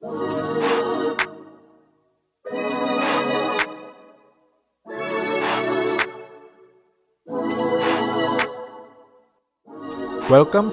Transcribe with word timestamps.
Welcome 0.00 0.16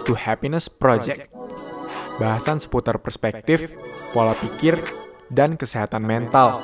to 0.08 0.16
Happiness 0.16 0.72
Project. 0.72 1.28
Bahasan 2.16 2.64
seputar 2.64 3.04
perspektif, 3.04 3.76
pola 4.16 4.32
pikir, 4.40 4.80
dan 5.28 5.60
kesehatan 5.60 6.08
mental. 6.08 6.64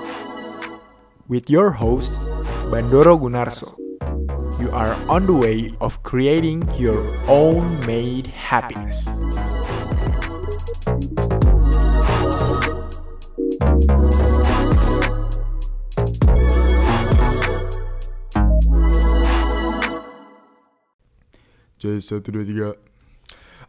With 1.27 1.51
your 1.51 1.75
host, 1.75 2.15
Bandoro 2.71 3.19
Gunarso. 3.19 3.75
You 4.63 4.71
are 4.71 4.95
on 5.11 5.27
the 5.27 5.35
way 5.35 5.75
of 5.83 5.99
creating 6.07 6.63
your 6.79 7.03
own 7.27 7.83
made 7.83 8.31
happiness. 8.31 9.11
Jadi 21.83 21.99
satu 21.99 22.31
dua 22.31 22.47
tiga. 22.47 22.69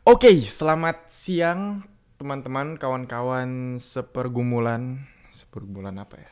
Oke, 0.07 0.39
selamat 0.39 1.11
siang 1.11 1.83
teman-teman, 2.15 2.79
kawan-kawan 2.79 3.75
sepergumulan, 3.83 5.03
sepergumulan 5.35 5.99
apa 5.99 6.23
ya? 6.23 6.31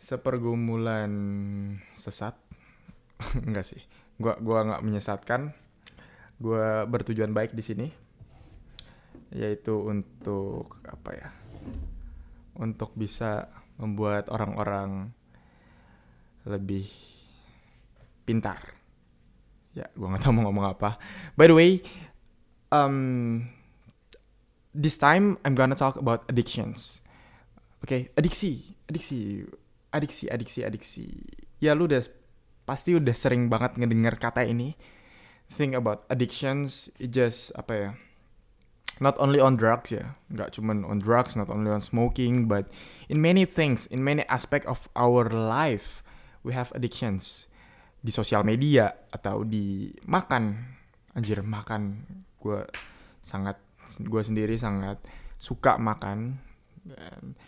Sepergumulan 0.00 1.12
sesat? 1.92 2.40
Enggak 3.44 3.68
sih, 3.68 3.84
gua 4.16 4.40
gua 4.40 4.64
nggak 4.64 4.80
menyesatkan. 4.88 5.52
Gua 6.40 6.88
bertujuan 6.88 7.36
baik 7.36 7.52
di 7.52 7.60
sini, 7.60 7.86
yaitu 9.28 9.76
untuk 9.76 10.80
apa 10.88 11.10
ya? 11.12 11.28
Untuk 12.56 12.96
bisa 12.96 13.52
membuat 13.76 14.32
orang-orang 14.32 15.12
lebih 16.48 16.88
pintar 18.24 18.81
ya 19.72 19.88
gue 19.92 20.06
nggak 20.06 20.22
tahu 20.22 20.32
mau 20.36 20.48
ngomong 20.48 20.76
apa. 20.76 21.00
By 21.36 21.48
the 21.48 21.56
way 21.56 21.70
um 22.72 23.48
this 24.72 24.96
time 24.96 25.36
I'm 25.44 25.56
gonna 25.56 25.76
talk 25.76 25.96
about 25.96 26.28
addictions. 26.28 27.00
Oke 27.82 27.88
okay? 27.88 28.00
adiksi 28.16 28.76
adiksi 28.88 29.48
adiksi 29.92 30.24
adiksi 30.28 30.60
adiksi. 30.64 31.06
Ya 31.60 31.76
lu 31.76 31.88
udah 31.88 32.04
pasti 32.64 32.96
udah 32.96 33.14
sering 33.16 33.48
banget 33.52 33.76
ngedengar 33.80 34.16
kata 34.20 34.44
ini. 34.44 34.76
Think 35.52 35.76
about 35.76 36.08
addictions 36.08 36.88
it 36.96 37.12
just 37.12 37.52
apa 37.56 37.72
ya 37.76 37.90
not 39.02 39.18
only 39.18 39.42
on 39.42 39.58
drugs 39.58 39.92
ya 39.92 40.14
nggak 40.32 40.54
cuman 40.56 40.86
on 40.86 41.02
drugs 41.02 41.34
not 41.34 41.50
only 41.50 41.68
on 41.68 41.82
smoking 41.82 42.46
but 42.48 42.70
in 43.10 43.18
many 43.18 43.42
things 43.44 43.84
in 43.90 44.00
many 44.00 44.22
aspect 44.30 44.64
of 44.64 44.86
our 44.96 45.26
life 45.28 46.00
we 46.46 46.54
have 46.54 46.70
addictions 46.72 47.50
di 48.02 48.10
sosial 48.10 48.42
media 48.42 48.90
atau 49.08 49.46
di 49.46 49.94
makan. 50.10 50.58
Anjir 51.14 51.40
makan. 51.46 52.02
Gue 52.36 52.66
sangat 53.22 53.62
gue 54.02 54.22
sendiri 54.22 54.58
sangat 54.58 54.98
suka 55.38 55.78
makan. 55.78 56.42
Dan 56.82 57.38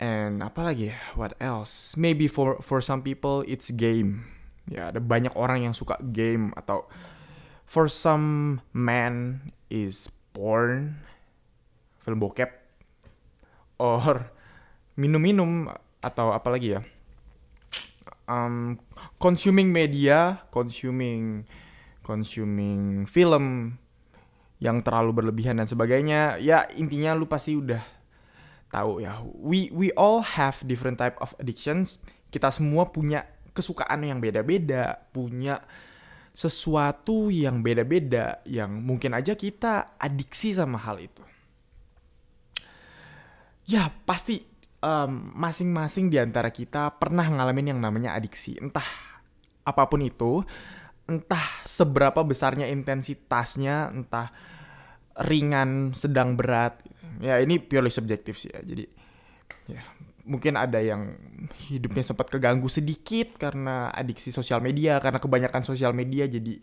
and 0.00 0.40
apa 0.40 0.64
lagi 0.64 0.92
ya? 0.92 0.96
What 1.16 1.36
else? 1.36 1.92
Maybe 2.00 2.26
for 2.26 2.60
for 2.64 2.80
some 2.80 3.04
people 3.04 3.44
it's 3.44 3.68
game. 3.68 4.24
Ya 4.66 4.90
ada 4.90 4.98
banyak 4.98 5.36
orang 5.36 5.68
yang 5.68 5.74
suka 5.76 6.00
game 6.00 6.50
atau 6.56 6.88
for 7.68 7.86
some 7.86 8.58
man 8.72 9.44
is 9.68 10.08
porn 10.32 10.98
film 12.02 12.18
bokep 12.22 12.50
or 13.82 14.30
minum-minum 14.94 15.68
atau 16.00 16.30
apa 16.30 16.48
lagi 16.54 16.78
ya 16.78 16.80
um, 18.30 18.78
consuming 19.18 19.70
media, 19.72 20.42
consuming 20.50 21.46
consuming 22.06 23.02
film 23.10 23.74
yang 24.62 24.78
terlalu 24.78 25.10
berlebihan 25.22 25.58
dan 25.58 25.66
sebagainya. 25.66 26.38
Ya 26.38 26.70
intinya 26.78 27.18
lu 27.18 27.26
pasti 27.26 27.58
udah 27.58 27.82
tahu 28.70 29.02
ya. 29.02 29.18
We 29.24 29.74
we 29.74 29.90
all 29.98 30.22
have 30.22 30.62
different 30.62 31.02
type 31.02 31.18
of 31.18 31.34
addictions. 31.42 31.98
Kita 32.30 32.54
semua 32.54 32.90
punya 32.90 33.26
kesukaan 33.56 34.04
yang 34.04 34.20
beda-beda, 34.20 35.00
punya 35.10 35.64
sesuatu 36.36 37.32
yang 37.32 37.64
beda-beda 37.64 38.44
yang 38.44 38.84
mungkin 38.84 39.16
aja 39.16 39.32
kita 39.32 39.96
adiksi 39.96 40.52
sama 40.52 40.76
hal 40.76 41.00
itu. 41.00 41.24
Ya, 43.66 43.88
pasti 44.04 44.44
masing-masing 45.34 46.06
um, 46.08 46.12
di 46.12 46.18
antara 46.22 46.54
kita 46.54 46.94
pernah 46.94 47.26
ngalamin 47.26 47.74
yang 47.74 47.80
namanya 47.82 48.14
adiksi. 48.14 48.54
Entah 48.60 48.86
apa 49.66 49.82
pun 49.90 49.98
itu, 50.04 50.46
entah 51.10 51.42
seberapa 51.66 52.22
besarnya 52.22 52.70
intensitasnya, 52.70 53.90
entah 53.90 54.30
ringan, 55.26 55.90
sedang 55.96 56.38
berat. 56.38 56.78
Ya 57.18 57.40
ini 57.42 57.58
purely 57.58 57.90
subjektif 57.90 58.38
sih 58.38 58.52
ya. 58.52 58.60
Jadi 58.62 58.84
ya 59.66 59.82
mungkin 60.26 60.58
ada 60.58 60.82
yang 60.82 61.14
hidupnya 61.70 62.02
sempat 62.02 62.26
keganggu 62.30 62.66
sedikit 62.66 63.38
karena 63.38 63.90
adiksi 63.94 64.34
sosial 64.34 64.58
media, 64.58 64.98
karena 64.98 65.22
kebanyakan 65.22 65.62
sosial 65.62 65.94
media 65.94 66.26
jadi 66.26 66.58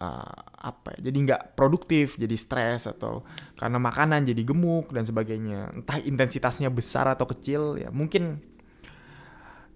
uh, 0.00 0.38
apa 0.64 0.98
ya, 0.98 1.10
jadi 1.10 1.18
nggak 1.30 1.42
produktif 1.54 2.18
jadi 2.18 2.34
stres 2.34 2.90
atau 2.90 3.22
karena 3.58 3.78
makanan 3.78 4.26
jadi 4.26 4.42
gemuk 4.42 4.90
dan 4.90 5.04
sebagainya. 5.06 5.70
Entah 5.74 6.00
intensitasnya 6.02 6.70
besar 6.72 7.06
atau 7.10 7.28
kecil 7.28 7.78
ya 7.78 7.90
mungkin 7.94 8.42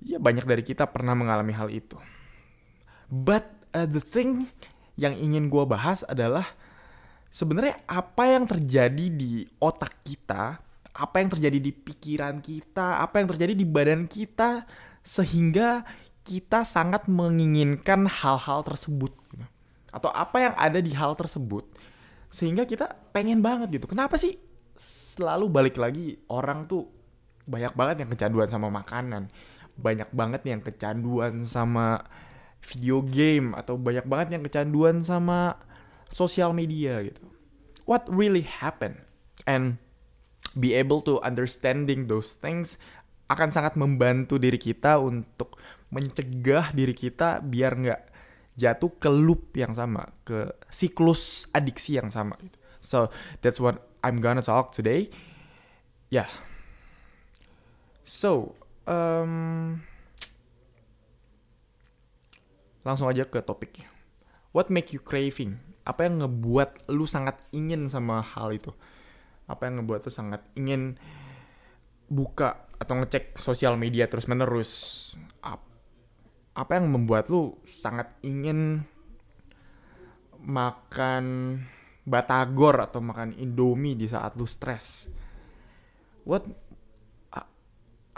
ya 0.02 0.18
banyak 0.18 0.46
dari 0.46 0.62
kita 0.62 0.88
pernah 0.90 1.14
mengalami 1.14 1.54
hal 1.54 1.68
itu. 1.70 1.98
But 3.08 3.48
uh, 3.74 3.88
the 3.88 4.02
thing 4.02 4.50
yang 4.98 5.14
ingin 5.14 5.46
gue 5.46 5.64
bahas 5.64 6.02
adalah 6.06 6.44
sebenarnya 7.30 7.78
apa 7.86 8.24
yang 8.26 8.44
terjadi 8.48 9.06
di 9.12 9.46
otak 9.62 10.02
kita 10.02 10.58
apa 10.98 11.22
yang 11.22 11.30
terjadi 11.30 11.58
di 11.62 11.70
pikiran 11.70 12.42
kita 12.42 12.98
apa 12.98 13.22
yang 13.22 13.30
terjadi 13.30 13.54
di 13.54 13.62
badan 13.62 14.10
kita 14.10 14.66
sehingga 15.06 15.86
kita 16.26 16.66
sangat 16.66 17.08
menginginkan 17.08 18.04
hal-hal 18.04 18.66
tersebut. 18.66 19.14
gitu 19.32 19.57
atau 19.88 20.12
apa 20.12 20.36
yang 20.38 20.54
ada 20.56 20.78
di 20.78 20.92
hal 20.92 21.16
tersebut 21.16 21.64
sehingga 22.28 22.68
kita 22.68 22.92
pengen 23.12 23.40
banget 23.40 23.80
gitu. 23.80 23.88
Kenapa 23.88 24.20
sih 24.20 24.36
selalu 24.78 25.48
balik 25.50 25.76
lagi 25.80 26.20
orang 26.28 26.68
tuh 26.68 26.86
banyak 27.48 27.72
banget 27.72 28.04
yang 28.04 28.10
kecanduan 28.12 28.48
sama 28.48 28.68
makanan 28.68 29.32
banyak 29.78 30.10
banget 30.10 30.42
yang 30.42 30.60
kecanduan 30.60 31.46
sama 31.46 32.02
video 32.58 32.98
game 33.06 33.54
atau 33.54 33.78
banyak 33.78 34.02
banget 34.10 34.28
yang 34.34 34.42
kecanduan 34.42 35.00
sama 35.06 35.54
sosial 36.10 36.50
media 36.50 36.98
gitu? 37.06 37.22
What 37.86 38.04
really 38.10 38.42
happened 38.42 38.98
and 39.46 39.78
be 40.58 40.74
able 40.74 41.00
to 41.06 41.22
understanding 41.22 42.10
those 42.10 42.34
things 42.34 42.82
akan 43.30 43.54
sangat 43.54 43.78
membantu 43.78 44.36
diri 44.36 44.58
kita 44.58 44.98
untuk 44.98 45.56
mencegah 45.94 46.74
diri 46.74 46.92
kita 46.92 47.40
biar 47.40 47.72
nggak 47.78 48.00
jatuh 48.58 48.90
ke 48.98 49.06
loop 49.06 49.54
yang 49.54 49.70
sama, 49.70 50.02
ke 50.26 50.50
siklus 50.66 51.46
adiksi 51.54 51.94
yang 52.02 52.10
sama. 52.10 52.34
Gitu. 52.42 52.58
So 52.82 53.06
that's 53.38 53.62
what 53.62 53.78
I'm 54.02 54.18
gonna 54.18 54.42
talk 54.42 54.74
today. 54.74 55.14
Yeah. 56.10 56.26
So 58.02 58.58
um, 58.90 59.78
langsung 62.82 63.06
aja 63.06 63.22
ke 63.30 63.38
topiknya. 63.46 63.86
What 64.50 64.74
make 64.74 64.90
you 64.90 64.98
craving? 64.98 65.62
Apa 65.86 66.10
yang 66.10 66.26
ngebuat 66.26 66.90
lu 66.90 67.06
sangat 67.06 67.38
ingin 67.54 67.86
sama 67.86 68.20
hal 68.20 68.50
itu? 68.50 68.74
Apa 69.46 69.70
yang 69.70 69.80
ngebuat 69.80 70.02
lu 70.08 70.12
sangat 70.12 70.42
ingin 70.58 70.98
buka 72.10 72.66
atau 72.80 72.98
ngecek 72.98 73.38
sosial 73.38 73.78
media 73.78 74.08
terus 74.10 74.26
menerus? 74.26 74.72
apa 75.44 75.67
yang 76.66 76.90
membuat 76.90 77.30
lu 77.30 77.54
sangat 77.62 78.10
ingin 78.26 78.82
makan 80.42 81.56
batagor 82.02 82.82
atau 82.82 82.98
makan 82.98 83.36
indomie 83.38 83.94
di 83.94 84.10
saat 84.10 84.34
lu 84.34 84.48
stres? 84.48 85.06
What 86.26 86.48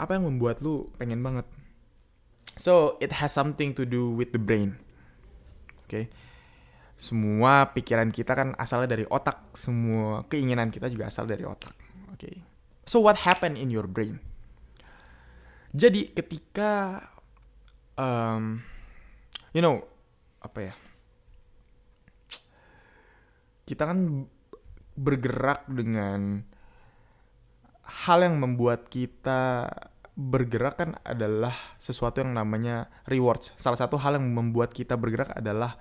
apa 0.01 0.17
yang 0.17 0.25
membuat 0.25 0.65
lu 0.65 0.89
pengen 0.97 1.21
banget? 1.21 1.45
So, 2.57 2.97
it 2.97 3.13
has 3.21 3.29
something 3.29 3.77
to 3.77 3.85
do 3.85 4.09
with 4.11 4.33
the 4.33 4.41
brain. 4.41 4.81
Oke. 5.85 5.87
Okay? 5.87 6.05
Semua 6.97 7.69
pikiran 7.73 8.09
kita 8.09 8.33
kan 8.33 8.53
asalnya 8.57 8.97
dari 8.97 9.05
otak, 9.05 9.53
semua 9.57 10.25
keinginan 10.29 10.73
kita 10.73 10.89
juga 10.89 11.09
asal 11.09 11.29
dari 11.29 11.45
otak. 11.45 11.73
Oke. 12.09 12.17
Okay? 12.17 12.35
So, 12.89 12.99
what 13.05 13.23
happened 13.23 13.61
in 13.61 13.69
your 13.69 13.85
brain? 13.85 14.17
Jadi, 15.71 16.11
ketika 16.11 16.99
um, 18.01 18.57
you 19.53 19.61
know 19.61 19.85
apa 20.41 20.73
ya 20.73 20.73
kita 23.69 23.85
kan 23.85 24.25
bergerak 24.97 25.69
dengan 25.69 26.43
hal 27.85 28.19
yang 28.25 28.41
membuat 28.41 28.89
kita 28.91 29.69
bergerak 30.11 30.75
kan 30.75 30.89
adalah 31.07 31.55
sesuatu 31.79 32.19
yang 32.19 32.35
namanya 32.35 32.91
rewards. 33.07 33.55
Salah 33.55 33.79
satu 33.79 33.95
hal 33.95 34.19
yang 34.19 34.27
membuat 34.27 34.75
kita 34.75 34.99
bergerak 34.99 35.31
adalah 35.31 35.79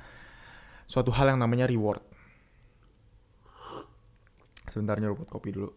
suatu 0.87 1.11
hal 1.11 1.35
yang 1.35 1.43
namanya 1.43 1.67
reward. 1.67 1.99
Sebentar 4.71 5.03
nyeruput 5.03 5.27
kopi 5.27 5.51
dulu. 5.51 5.75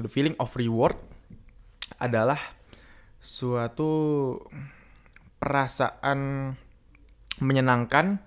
The 0.00 0.08
feeling 0.08 0.32
of 0.40 0.56
reward 0.56 0.96
adalah 2.00 2.40
suatu 3.20 3.92
perasaan 5.36 6.52
menyenangkan 7.40 8.20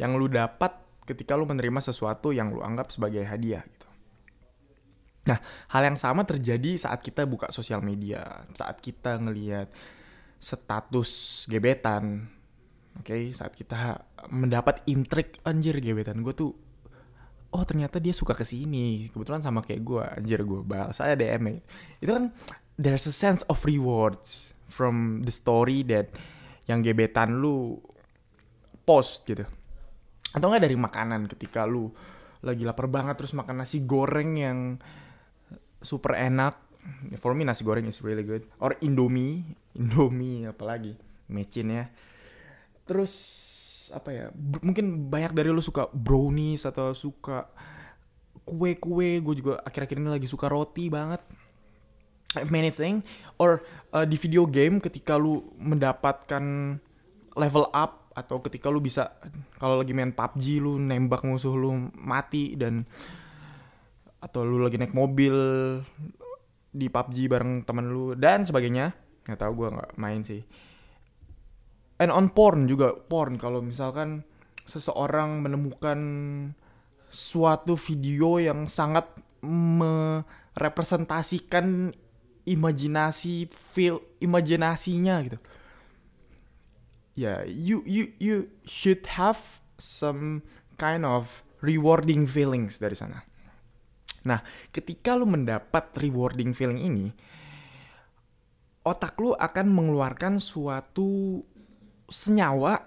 yang 0.00 0.16
lu 0.16 0.28
dapat 0.28 0.76
ketika 1.04 1.36
lu 1.36 1.44
menerima 1.44 1.80
sesuatu 1.84 2.32
yang 2.32 2.52
lu 2.52 2.64
anggap 2.64 2.88
sebagai 2.88 3.24
hadiah 3.24 3.60
gitu. 3.64 3.88
Nah, 5.28 5.36
hal 5.68 5.82
yang 5.84 5.98
sama 6.00 6.24
terjadi 6.24 6.80
saat 6.80 7.04
kita 7.04 7.28
buka 7.28 7.52
sosial 7.52 7.84
media, 7.84 8.48
saat 8.56 8.80
kita 8.80 9.20
ngelihat 9.20 9.68
status 10.40 11.44
gebetan, 11.52 12.32
oke, 12.96 13.04
okay? 13.04 13.36
saat 13.36 13.52
kita 13.52 14.08
mendapat 14.32 14.80
intrik 14.88 15.36
anjir 15.44 15.76
gebetan 15.84 16.24
gue 16.24 16.32
tuh, 16.32 16.56
oh 17.52 17.64
ternyata 17.68 18.00
dia 18.00 18.16
suka 18.16 18.32
ke 18.32 18.48
sini, 18.48 19.12
kebetulan 19.12 19.44
sama 19.44 19.60
kayak 19.60 19.82
gue, 19.84 20.04
anjir 20.24 20.40
gue 20.40 20.64
balas 20.64 20.96
saya 20.96 21.12
DM 21.20 21.44
-nya. 21.44 21.60
itu 22.00 22.10
kan 22.16 22.24
there's 22.80 23.04
a 23.04 23.12
sense 23.12 23.44
of 23.52 23.60
rewards 23.68 24.56
from 24.72 25.20
the 25.28 25.34
story 25.34 25.84
that 25.92 26.08
yang 26.64 26.80
gebetan 26.80 27.44
lu 27.44 27.76
post 28.88 29.28
gitu. 29.28 29.44
Atau 30.32 30.48
enggak 30.48 30.64
dari 30.64 30.76
makanan 30.80 31.28
ketika 31.28 31.68
lu 31.68 31.92
lagi 32.40 32.64
lapar 32.64 32.88
banget 32.88 33.20
terus 33.20 33.36
makan 33.36 33.60
nasi 33.60 33.84
goreng 33.84 34.40
yang 34.40 34.58
super 35.84 36.16
enak. 36.16 36.56
For 37.20 37.36
me 37.36 37.44
nasi 37.44 37.60
goreng 37.60 37.84
is 37.84 38.00
really 38.00 38.24
good. 38.24 38.48
Or 38.56 38.72
indomie 38.80 39.44
indomie 39.80 40.48
apalagi 40.48 40.96
mecin 41.28 41.76
ya. 41.76 41.84
Terus 42.88 43.12
apa 43.90 44.14
ya 44.14 44.26
mungkin 44.62 45.10
banyak 45.10 45.34
dari 45.34 45.50
lu 45.52 45.60
suka 45.60 45.90
brownies 45.92 46.64
atau 46.64 46.96
suka 46.96 47.52
kue-kue. 48.48 49.20
Gue 49.20 49.34
juga 49.36 49.60
akhir-akhir 49.60 50.00
ini 50.00 50.08
lagi 50.08 50.30
suka 50.30 50.48
roti 50.48 50.88
banget 50.88 51.20
many 52.52 52.70
thing 52.70 53.02
or 53.42 53.66
uh, 53.90 54.06
di 54.06 54.14
video 54.14 54.46
game 54.46 54.78
ketika 54.78 55.18
lu 55.18 55.42
mendapatkan 55.58 56.78
level 57.34 57.66
up 57.74 58.12
atau 58.14 58.42
ketika 58.42 58.68
lu 58.68 58.82
bisa 58.82 59.16
kalau 59.58 59.80
lagi 59.80 59.94
main 59.94 60.14
PUBG 60.14 60.62
lu 60.62 60.78
nembak 60.78 61.26
musuh 61.26 61.54
lu 61.54 61.90
mati 61.94 62.58
dan 62.58 62.86
atau 64.20 64.44
lu 64.44 64.60
lagi 64.60 64.76
naik 64.76 64.92
mobil 64.92 65.34
di 66.70 66.86
PUBG 66.86 67.26
bareng 67.26 67.66
temen 67.66 67.90
lu 67.90 68.14
dan 68.14 68.46
sebagainya 68.46 68.94
nggak 69.26 69.40
tahu 69.40 69.52
gue 69.64 69.68
nggak 69.74 69.92
main 69.98 70.22
sih. 70.26 70.42
And 72.00 72.08
on 72.08 72.32
porn 72.32 72.64
juga 72.64 72.96
porn. 72.96 73.36
Kalau 73.36 73.60
misalkan 73.60 74.24
seseorang 74.64 75.44
menemukan 75.44 76.00
suatu 77.12 77.76
video 77.76 78.40
yang 78.40 78.64
sangat 78.64 79.04
merepresentasikan 79.44 81.92
imajinasi 82.46 83.48
feel 83.50 84.00
imajinasinya 84.20 85.14
gitu 85.26 85.38
ya 87.18 87.40
yeah, 87.40 87.40
you 87.48 87.82
you 87.84 88.14
you 88.22 88.36
should 88.64 89.04
have 89.18 89.60
some 89.80 90.44
kind 90.80 91.04
of 91.04 91.44
rewarding 91.60 92.24
feelings 92.24 92.80
dari 92.80 92.96
sana. 92.96 93.20
Nah, 94.24 94.40
ketika 94.72 95.16
lu 95.16 95.24
mendapat 95.24 95.92
rewarding 95.96 96.52
feeling 96.52 96.80
ini, 96.80 97.08
otak 98.84 99.16
lu 99.20 99.32
akan 99.32 99.66
mengeluarkan 99.72 100.36
suatu 100.40 101.40
senyawa 102.08 102.80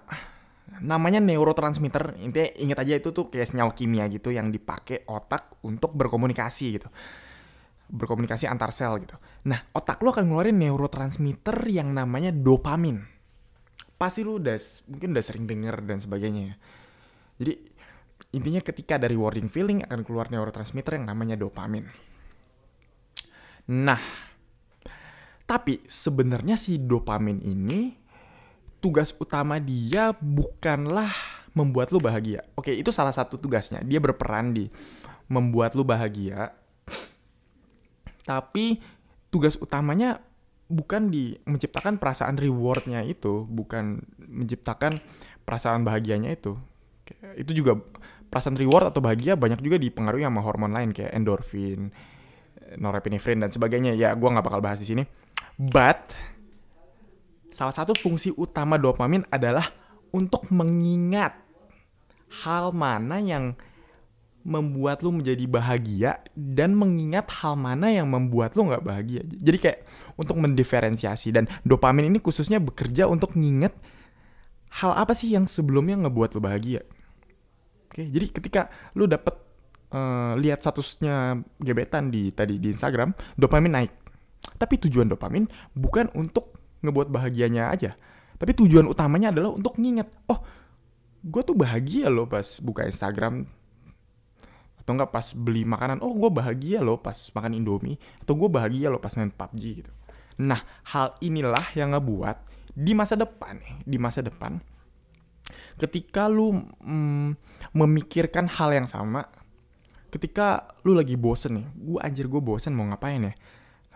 namanya 0.82 1.18
neurotransmitter. 1.22 2.18
Intinya 2.22 2.50
ingat 2.58 2.78
aja 2.86 2.94
itu 2.98 3.10
tuh 3.10 3.30
kayak 3.30 3.50
senyawa 3.50 3.70
kimia 3.74 4.06
gitu 4.10 4.30
yang 4.30 4.50
dipakai 4.50 5.06
otak 5.10 5.58
untuk 5.66 5.94
berkomunikasi 5.94 6.78
gitu. 6.78 6.90
Berkomunikasi 7.88 8.48
antar 8.48 8.72
sel 8.72 9.00
gitu. 9.04 9.16
Nah, 9.48 9.60
otak 9.76 10.00
lu 10.00 10.12
akan 10.12 10.28
ngeluarin 10.28 10.56
neurotransmitter 10.56 11.68
yang 11.68 11.92
namanya 11.92 12.32
dopamin 12.32 13.14
pasti 13.94 14.26
lu 14.26 14.42
udah 14.42 14.58
mungkin 14.90 15.16
udah 15.16 15.24
sering 15.24 15.46
denger 15.46 15.80
dan 15.86 15.98
sebagainya 16.02 16.42
ya. 16.52 16.56
Jadi 17.40 17.52
intinya 18.34 18.60
ketika 18.62 18.98
ada 18.98 19.08
rewarding 19.08 19.46
feeling 19.48 19.80
akan 19.86 20.02
keluar 20.02 20.30
neurotransmitter 20.30 20.98
yang 20.98 21.06
namanya 21.06 21.38
dopamin. 21.38 21.86
Nah, 23.70 24.02
tapi 25.48 25.80
sebenarnya 25.88 26.58
si 26.58 26.76
dopamin 26.76 27.40
ini 27.40 27.96
tugas 28.82 29.16
utama 29.16 29.56
dia 29.56 30.12
bukanlah 30.12 31.10
membuat 31.54 31.94
lu 31.94 32.02
bahagia. 32.02 32.44
Oke, 32.58 32.74
itu 32.74 32.90
salah 32.90 33.14
satu 33.14 33.38
tugasnya. 33.38 33.80
Dia 33.86 34.02
berperan 34.02 34.52
di 34.52 34.68
membuat 35.30 35.72
lu 35.78 35.86
bahagia. 35.86 36.52
Tapi 38.24 38.80
tugas 39.28 39.60
utamanya 39.60 40.18
bukan 40.66 41.12
di 41.12 41.36
menciptakan 41.44 42.00
perasaan 42.00 42.40
rewardnya 42.40 43.04
itu, 43.04 43.44
bukan 43.44 44.00
menciptakan 44.18 44.96
perasaan 45.44 45.84
bahagianya 45.84 46.32
itu. 46.32 46.56
Itu 47.36 47.52
juga 47.52 47.76
perasaan 48.32 48.56
reward 48.56 48.90
atau 48.90 49.04
bahagia 49.04 49.36
banyak 49.36 49.60
juga 49.60 49.76
dipengaruhi 49.76 50.24
sama 50.24 50.40
hormon 50.40 50.72
lain 50.72 50.90
kayak 50.90 51.12
endorfin, 51.12 51.92
norepinefrin 52.80 53.44
dan 53.44 53.52
sebagainya. 53.52 53.92
Ya, 53.94 54.16
gue 54.16 54.28
nggak 54.28 54.46
bakal 54.46 54.64
bahas 54.64 54.80
di 54.80 54.88
sini. 54.88 55.04
But 55.54 56.16
salah 57.54 57.76
satu 57.76 57.94
fungsi 57.94 58.34
utama 58.34 58.80
dopamin 58.80 59.22
adalah 59.30 59.70
untuk 60.10 60.50
mengingat 60.50 61.38
hal 62.42 62.74
mana 62.74 63.22
yang 63.22 63.54
membuat 64.44 65.00
lu 65.00 65.08
menjadi 65.08 65.48
bahagia 65.48 66.20
dan 66.36 66.76
mengingat 66.76 67.24
hal 67.40 67.56
mana 67.56 67.88
yang 67.88 68.04
membuat 68.12 68.52
lu 68.54 68.68
nggak 68.68 68.84
bahagia. 68.84 69.24
Jadi 69.24 69.58
kayak 69.58 69.78
untuk 70.20 70.36
mendiferensiasi 70.36 71.32
dan 71.32 71.48
dopamin 71.64 72.12
ini 72.12 72.20
khususnya 72.20 72.60
bekerja 72.60 73.08
untuk 73.08 73.32
nginget 73.34 73.72
hal 74.84 74.92
apa 74.92 75.16
sih 75.16 75.32
yang 75.32 75.48
sebelumnya 75.48 75.96
ngebuat 76.04 76.36
lu 76.36 76.40
bahagia. 76.44 76.84
Oke, 77.88 78.04
jadi 78.04 78.26
ketika 78.28 78.68
lu 78.92 79.08
dapet 79.08 79.32
uh, 79.96 80.36
lihat 80.36 80.60
statusnya 80.60 81.40
gebetan 81.56 82.12
di 82.12 82.28
tadi 82.28 82.60
di 82.60 82.68
Instagram, 82.68 83.16
dopamin 83.40 83.72
naik. 83.80 83.92
Tapi 84.60 84.76
tujuan 84.76 85.08
dopamin 85.08 85.48
bukan 85.72 86.12
untuk 86.12 86.52
ngebuat 86.84 87.08
bahagianya 87.08 87.72
aja. 87.72 87.96
Tapi 88.36 88.52
tujuan 88.52 88.84
utamanya 88.84 89.32
adalah 89.32 89.56
untuk 89.56 89.80
nginget, 89.80 90.04
oh, 90.28 90.44
gue 91.24 91.42
tuh 91.48 91.56
bahagia 91.56 92.12
loh 92.12 92.28
pas 92.28 92.44
buka 92.60 92.84
Instagram 92.84 93.48
atau 94.84 95.00
enggak 95.00 95.16
pas 95.16 95.26
beli 95.32 95.64
makanan 95.64 96.04
oh 96.04 96.12
gue 96.12 96.28
bahagia 96.28 96.84
loh 96.84 97.00
pas 97.00 97.16
makan 97.16 97.56
indomie 97.56 97.96
atau 98.20 98.36
gue 98.36 98.52
bahagia 98.52 98.92
loh 98.92 99.00
pas 99.00 99.16
main 99.16 99.32
PUBG 99.32 99.62
gitu. 99.80 99.92
Nah 100.44 100.60
hal 100.92 101.16
inilah 101.24 101.72
yang 101.72 101.96
ngebuat 101.96 102.36
di 102.76 102.92
masa 102.92 103.16
depan 103.16 103.56
di 103.88 103.96
masa 103.96 104.20
depan 104.20 104.60
ketika 105.80 106.28
lu 106.28 106.52
mm, 106.84 107.28
memikirkan 107.72 108.44
hal 108.44 108.76
yang 108.76 108.84
sama 108.84 109.24
ketika 110.12 110.76
lu 110.84 110.92
lagi 110.92 111.16
bosen 111.16 111.58
nih 111.58 111.66
gue 111.74 111.98
anjir 112.04 112.28
gue 112.28 112.44
bosen 112.44 112.76
mau 112.76 112.84
ngapain 112.84 113.24
ya? 113.24 113.34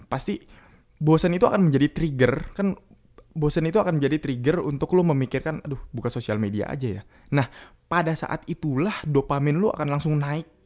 Pasti 0.09 0.41
bosen 0.97 1.37
itu 1.37 1.45
akan 1.45 1.69
menjadi 1.69 1.93
trigger 1.93 2.33
kan 2.57 2.73
bosen 3.37 3.69
itu 3.69 3.79
akan 3.79 4.03
menjadi 4.03 4.19
trigger 4.19 4.65
untuk 4.65 4.97
lu 4.97 5.05
memikirkan 5.07 5.63
aduh 5.63 5.79
buka 5.93 6.09
sosial 6.11 6.41
media 6.41 6.67
aja 6.67 6.97
ya. 6.97 7.03
Nah 7.37 7.47
pada 7.87 8.17
saat 8.17 8.43
itulah 8.51 9.05
dopamin 9.07 9.61
lu 9.61 9.71
akan 9.71 9.89
langsung 9.95 10.17
naik 10.17 10.58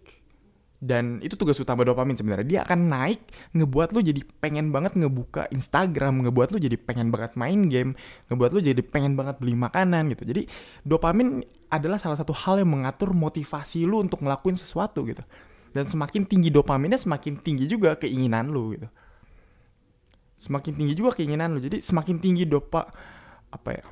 dan 0.83 1.23
itu 1.23 1.39
tugas 1.39 1.55
utama 1.63 1.87
dopamin 1.87 2.19
sebenarnya. 2.19 2.43
Dia 2.43 2.61
akan 2.67 2.91
naik 2.91 3.23
ngebuat 3.55 3.95
lu 3.95 4.03
jadi 4.03 4.19
pengen 4.43 4.75
banget 4.75 4.99
ngebuka 4.99 5.47
Instagram 5.55 6.27
ngebuat 6.27 6.51
lu 6.51 6.59
jadi 6.59 6.75
pengen 6.75 7.15
banget 7.15 7.39
main 7.39 7.71
game 7.71 7.95
ngebuat 8.27 8.51
lu 8.51 8.59
jadi 8.59 8.83
pengen 8.83 9.15
banget 9.15 9.39
beli 9.39 9.55
makanan 9.55 10.11
gitu. 10.11 10.27
Jadi 10.27 10.43
dopamin 10.83 11.39
adalah 11.71 12.03
salah 12.03 12.19
satu 12.19 12.35
hal 12.35 12.59
yang 12.59 12.75
mengatur 12.75 13.15
motivasi 13.15 13.87
lu 13.87 14.03
untuk 14.03 14.27
ngelakuin 14.27 14.59
sesuatu 14.59 15.07
gitu. 15.07 15.23
Dan 15.71 15.87
semakin 15.87 16.27
tinggi 16.27 16.51
dopaminnya 16.51 16.99
semakin 16.99 17.39
tinggi 17.39 17.71
juga 17.71 17.95
keinginan 17.95 18.51
lu 18.51 18.75
gitu. 18.75 18.91
Semakin 20.43 20.75
tinggi 20.75 20.99
juga 20.99 21.15
keinginan 21.15 21.55
lu. 21.55 21.63
Jadi 21.63 21.79
semakin 21.79 22.19
tinggi 22.19 22.43
dopa 22.43 22.91
apa 23.55 23.71
ya 23.71 23.87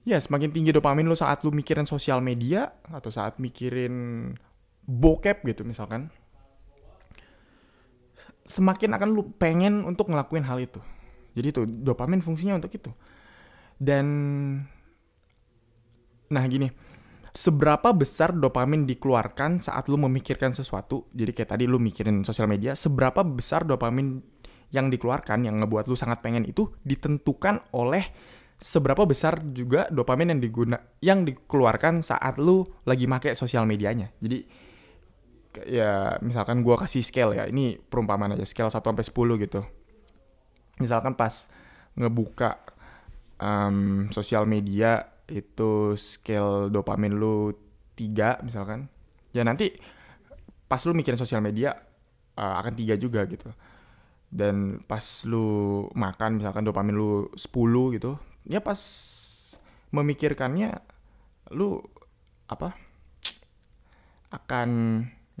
ya 0.00 0.16
semakin 0.16 0.50
tinggi 0.50 0.72
dopamin 0.72 1.04
lu 1.04 1.16
saat 1.16 1.44
lu 1.44 1.52
mikirin 1.52 1.84
sosial 1.84 2.24
media 2.24 2.72
atau 2.88 3.12
saat 3.12 3.36
mikirin 3.36 4.32
bokep 4.90 5.46
gitu 5.46 5.62
misalkan 5.62 6.10
semakin 8.50 8.98
akan 8.98 9.08
lu 9.14 9.30
pengen 9.38 9.86
untuk 9.86 10.10
ngelakuin 10.10 10.42
hal 10.42 10.58
itu 10.58 10.82
jadi 11.38 11.54
itu 11.54 11.62
dopamin 11.86 12.18
fungsinya 12.18 12.58
untuk 12.58 12.74
itu 12.74 12.90
dan 13.78 14.06
nah 16.26 16.42
gini 16.50 16.74
seberapa 17.30 17.94
besar 17.94 18.34
dopamin 18.34 18.86
dikeluarkan 18.86 19.62
saat 19.62 19.86
lu 19.86 19.98
memikirkan 19.98 20.50
sesuatu. 20.50 21.06
Jadi 21.14 21.30
kayak 21.30 21.50
tadi 21.56 21.64
lu 21.66 21.78
mikirin 21.78 22.26
sosial 22.26 22.50
media, 22.50 22.74
seberapa 22.74 23.22
besar 23.22 23.62
dopamin 23.62 24.18
yang 24.70 24.90
dikeluarkan 24.90 25.46
yang 25.46 25.58
ngebuat 25.58 25.90
lu 25.90 25.98
sangat 25.98 26.22
pengen 26.22 26.46
itu 26.46 26.70
ditentukan 26.86 27.74
oleh 27.74 28.06
seberapa 28.60 29.02
besar 29.02 29.40
juga 29.50 29.88
dopamin 29.88 30.36
yang 30.36 30.40
diguna 30.42 30.78
yang 31.00 31.24
dikeluarkan 31.24 32.04
saat 32.04 32.38
lu 32.38 32.66
lagi 32.86 33.10
make 33.10 33.34
sosial 33.34 33.66
medianya. 33.66 34.14
Jadi 34.22 34.46
ya 35.66 36.20
misalkan 36.22 36.62
gua 36.62 36.78
kasih 36.78 37.02
scale 37.02 37.36
ya. 37.36 37.44
Ini 37.46 37.78
perumpamaan 37.78 38.34
aja 38.34 38.46
scale 38.46 38.70
1 38.70 38.80
sampai 38.80 39.04
10 39.06 39.44
gitu. 39.44 39.60
Misalkan 40.80 41.14
pas 41.18 41.50
ngebuka 41.98 42.60
um, 43.40 44.06
sosial 44.12 44.46
media 44.46 45.10
itu 45.30 45.94
scale 45.94 46.68
dopamin 46.70 47.14
lu 47.14 47.54
3 47.94 48.42
misalkan 48.42 48.90
ya 49.30 49.46
nanti 49.46 49.70
pas 50.66 50.82
lu 50.86 50.94
mikirin 50.94 51.18
sosial 51.18 51.42
media 51.42 51.74
uh, 52.38 52.54
akan 52.62 52.72
tiga 52.74 52.94
juga 52.98 53.26
gitu 53.26 53.50
dan 54.30 54.78
pas 54.86 55.02
lu 55.26 55.86
makan 55.94 56.38
misalkan 56.38 56.62
dopamin 56.62 56.94
lu 56.94 57.30
10 57.34 57.96
gitu 57.98 58.18
ya 58.46 58.62
pas 58.62 58.78
memikirkannya 59.90 60.70
lu 61.54 61.82
apa 62.46 62.78
akan 64.30 64.70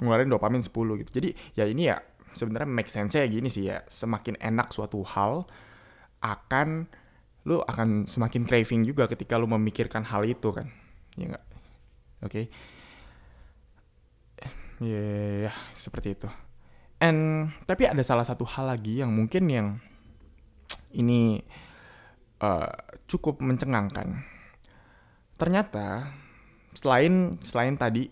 ngeluarin 0.00 0.32
dopamin 0.32 0.64
10 0.64 0.72
gitu. 1.04 1.10
Jadi 1.20 1.28
ya 1.54 1.64
ini 1.68 1.92
ya 1.92 2.00
sebenarnya 2.32 2.68
make 2.68 2.90
sense 2.90 3.16
ya 3.16 3.24
gini 3.28 3.52
sih 3.52 3.68
ya. 3.68 3.84
Semakin 3.86 4.40
enak 4.40 4.72
suatu 4.72 5.04
hal 5.04 5.46
akan 6.20 6.88
lu 7.48 7.64
akan 7.64 8.04
semakin 8.04 8.44
craving 8.44 8.84
juga 8.84 9.08
ketika 9.08 9.40
lu 9.40 9.48
memikirkan 9.48 10.04
hal 10.04 10.24
itu 10.28 10.52
kan. 10.52 10.68
Ya 11.16 11.36
enggak 11.36 11.44
oke. 12.24 12.32
Okay. 12.32 12.44
ya 14.80 15.52
yeah, 15.52 15.56
seperti 15.76 16.16
itu. 16.16 16.28
And 17.00 17.48
tapi 17.64 17.88
ada 17.88 18.00
salah 18.04 18.24
satu 18.24 18.44
hal 18.44 18.68
lagi 18.68 19.00
yang 19.00 19.12
mungkin 19.12 19.48
yang 19.48 19.80
ini 20.92 21.40
uh, 22.44 22.72
cukup 23.08 23.40
mencengangkan. 23.40 24.20
Ternyata 25.40 26.12
selain 26.76 27.40
selain 27.40 27.74
tadi 27.80 28.08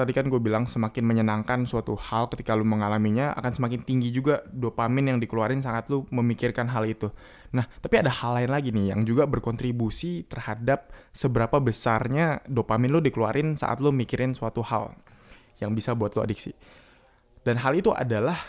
tadi 0.00 0.16
kan 0.16 0.26
gue 0.32 0.40
bilang 0.40 0.64
semakin 0.64 1.04
menyenangkan 1.04 1.68
suatu 1.68 1.92
hal 1.94 2.32
ketika 2.32 2.56
lu 2.56 2.64
mengalaminya 2.64 3.36
akan 3.36 3.52
semakin 3.52 3.84
tinggi 3.84 4.08
juga 4.08 4.40
dopamin 4.48 5.12
yang 5.12 5.18
dikeluarin 5.20 5.60
saat 5.60 5.92
lu 5.92 6.08
memikirkan 6.08 6.72
hal 6.72 6.88
itu. 6.88 7.12
Nah, 7.52 7.68
tapi 7.84 8.00
ada 8.00 8.08
hal 8.08 8.40
lain 8.40 8.50
lagi 8.50 8.72
nih 8.72 8.96
yang 8.96 9.04
juga 9.04 9.28
berkontribusi 9.28 10.24
terhadap 10.24 10.90
seberapa 11.12 11.60
besarnya 11.60 12.40
dopamin 12.48 12.88
lu 12.88 13.04
dikeluarin 13.04 13.54
saat 13.60 13.84
lu 13.84 13.92
mikirin 13.92 14.32
suatu 14.32 14.64
hal 14.64 14.96
yang 15.60 15.76
bisa 15.76 15.92
buat 15.92 16.16
lu 16.16 16.24
adiksi. 16.24 16.56
Dan 17.44 17.60
hal 17.60 17.76
itu 17.76 17.92
adalah 17.92 18.40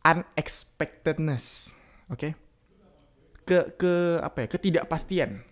unexpectedness. 0.00 1.76
Oke? 2.08 2.16
Okay? 2.16 2.32
Ke 3.44 3.58
ke 3.76 3.92
apa 4.24 4.44
ya? 4.44 4.46
Ketidakpastian. 4.48 5.44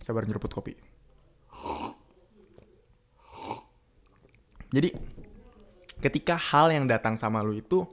Sabar 0.00 0.24
nyeruput 0.24 0.54
kopi. 0.54 0.74
Jadi 4.70 4.94
ketika 6.00 6.38
hal 6.38 6.72
yang 6.72 6.86
datang 6.86 7.18
sama 7.18 7.42
lu 7.44 7.58
itu 7.58 7.84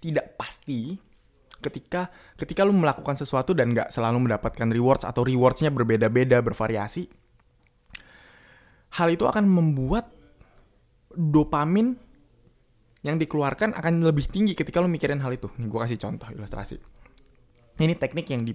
tidak 0.00 0.38
pasti, 0.40 0.96
ketika 1.60 2.08
ketika 2.38 2.64
lu 2.64 2.72
melakukan 2.72 3.18
sesuatu 3.18 3.52
dan 3.52 3.76
nggak 3.76 3.92
selalu 3.92 4.30
mendapatkan 4.30 4.68
rewards 4.72 5.04
atau 5.04 5.26
rewardsnya 5.26 5.68
berbeda-beda 5.68 6.40
bervariasi, 6.40 7.10
hal 8.96 9.08
itu 9.12 9.26
akan 9.26 9.44
membuat 9.44 10.08
dopamin 11.12 11.98
yang 13.00 13.16
dikeluarkan 13.16 13.72
akan 13.72 14.04
lebih 14.04 14.28
tinggi 14.28 14.52
ketika 14.52 14.80
lu 14.80 14.88
mikirin 14.88 15.20
hal 15.20 15.32
itu. 15.32 15.48
Nih 15.56 15.68
gue 15.68 15.80
kasih 15.80 15.98
contoh 16.00 16.28
ilustrasi. 16.32 16.76
Ini 17.80 17.96
teknik 17.96 18.28
yang 18.28 18.44
di 18.44 18.52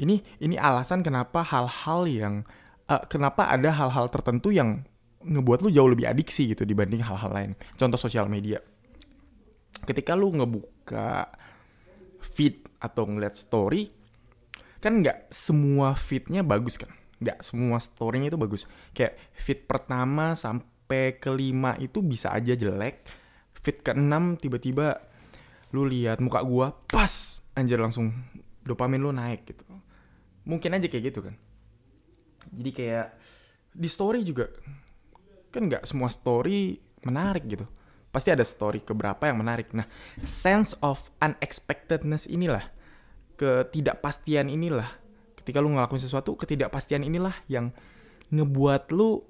ini 0.00 0.20
ini 0.40 0.56
alasan 0.56 1.00
kenapa 1.00 1.44
hal-hal 1.44 2.04
yang 2.08 2.34
uh, 2.88 3.04
kenapa 3.08 3.48
ada 3.48 3.72
hal-hal 3.72 4.08
tertentu 4.12 4.52
yang 4.52 4.84
ngebuat 5.20 5.60
lu 5.60 5.68
jauh 5.68 5.90
lebih 5.90 6.08
adiksi 6.08 6.48
gitu 6.48 6.64
dibanding 6.64 7.04
hal-hal 7.04 7.30
lain. 7.32 7.52
Contoh 7.76 8.00
sosial 8.00 8.26
media. 8.26 8.60
Ketika 9.84 10.16
lu 10.16 10.32
ngebuka 10.32 11.28
feed 12.20 12.68
atau 12.80 13.08
ngeliat 13.08 13.36
story, 13.36 13.88
kan 14.80 15.00
nggak 15.00 15.28
semua 15.28 15.92
feednya 15.92 16.40
bagus 16.40 16.80
kan? 16.80 16.92
Nggak 17.20 17.44
semua 17.44 17.76
storynya 17.80 18.32
itu 18.32 18.40
bagus. 18.40 18.64
Kayak 18.96 19.20
feed 19.36 19.68
pertama 19.68 20.32
sampai 20.32 21.20
kelima 21.20 21.76
itu 21.76 22.00
bisa 22.00 22.32
aja 22.32 22.56
jelek. 22.56 23.04
Feed 23.60 23.84
keenam 23.84 24.40
tiba-tiba 24.40 25.04
lu 25.76 25.84
lihat 25.84 26.18
muka 26.24 26.40
gua 26.40 26.72
pas 26.88 27.44
anjir 27.54 27.76
langsung 27.76 28.10
dopamin 28.64 29.00
lu 29.04 29.12
naik 29.12 29.44
gitu. 29.44 29.64
Mungkin 30.48 30.80
aja 30.80 30.88
kayak 30.88 31.04
gitu 31.12 31.20
kan. 31.28 31.36
Jadi 32.50 32.70
kayak 32.72 33.08
di 33.70 33.86
story 33.86 34.24
juga 34.24 34.48
kan 35.50 35.66
nggak 35.66 35.86
semua 35.86 36.08
story 36.10 36.78
menarik 37.02 37.46
gitu. 37.46 37.66
Pasti 38.10 38.34
ada 38.34 38.42
story 38.42 38.82
keberapa 38.82 39.30
yang 39.30 39.38
menarik. 39.38 39.70
Nah 39.74 39.86
sense 40.22 40.74
of 40.82 41.10
unexpectedness 41.22 42.26
inilah 42.26 42.64
ketidakpastian 43.38 44.50
inilah. 44.50 44.88
Ketika 45.38 45.62
lu 45.62 45.72
ngelakuin 45.72 46.02
sesuatu 46.02 46.36
ketidakpastian 46.36 47.06
inilah 47.06 47.32
yang 47.48 47.72
ngebuat 48.30 48.92
lu 48.94 49.22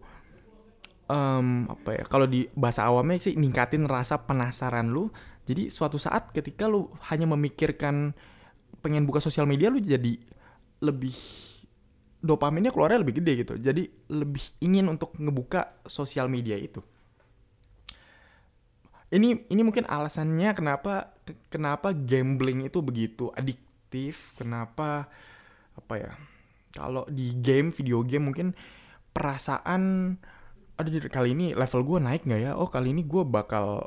um, 1.09 1.67
apa 1.71 1.91
ya 2.01 2.03
kalau 2.07 2.27
di 2.29 2.47
bahasa 2.53 2.85
awamnya 2.87 3.19
sih 3.19 3.35
ningkatin 3.35 3.87
rasa 3.87 4.23
penasaran 4.27 4.91
lu. 4.91 5.09
Jadi 5.49 5.67
suatu 5.67 5.99
saat 5.99 6.31
ketika 6.31 6.71
lu 6.71 6.87
hanya 7.11 7.27
memikirkan 7.27 8.15
pengen 8.81 9.05
buka 9.05 9.19
sosial 9.19 9.51
media 9.51 9.69
lu 9.69 9.83
jadi 9.83 10.17
lebih 10.81 11.15
dopaminnya 12.21 12.71
keluarnya 12.71 13.01
lebih 13.01 13.21
gede 13.21 13.33
gitu. 13.45 13.55
Jadi 13.57 13.89
lebih 14.13 14.41
ingin 14.61 14.93
untuk 14.93 15.17
ngebuka 15.17 15.81
sosial 15.89 16.29
media 16.29 16.55
itu. 16.61 16.85
Ini 19.11 19.51
ini 19.51 19.63
mungkin 19.67 19.91
alasannya 19.91 20.55
kenapa 20.55 21.11
kenapa 21.51 21.91
gambling 21.91 22.71
itu 22.71 22.79
begitu 22.79 23.35
adiktif, 23.35 24.37
kenapa 24.39 25.11
apa 25.75 25.95
ya? 25.99 26.13
Kalau 26.71 27.03
di 27.11 27.35
game 27.43 27.75
video 27.75 28.07
game 28.07 28.31
mungkin 28.31 28.55
perasaan 29.11 30.15
aduh 30.79 31.11
kali 31.11 31.35
ini 31.35 31.53
level 31.59 31.83
gue 31.83 31.99
naik 31.99 32.23
nggak 32.23 32.41
ya? 32.41 32.53
Oh 32.55 32.71
kali 32.71 32.95
ini 32.95 33.03
gue 33.03 33.27
bakal 33.27 33.83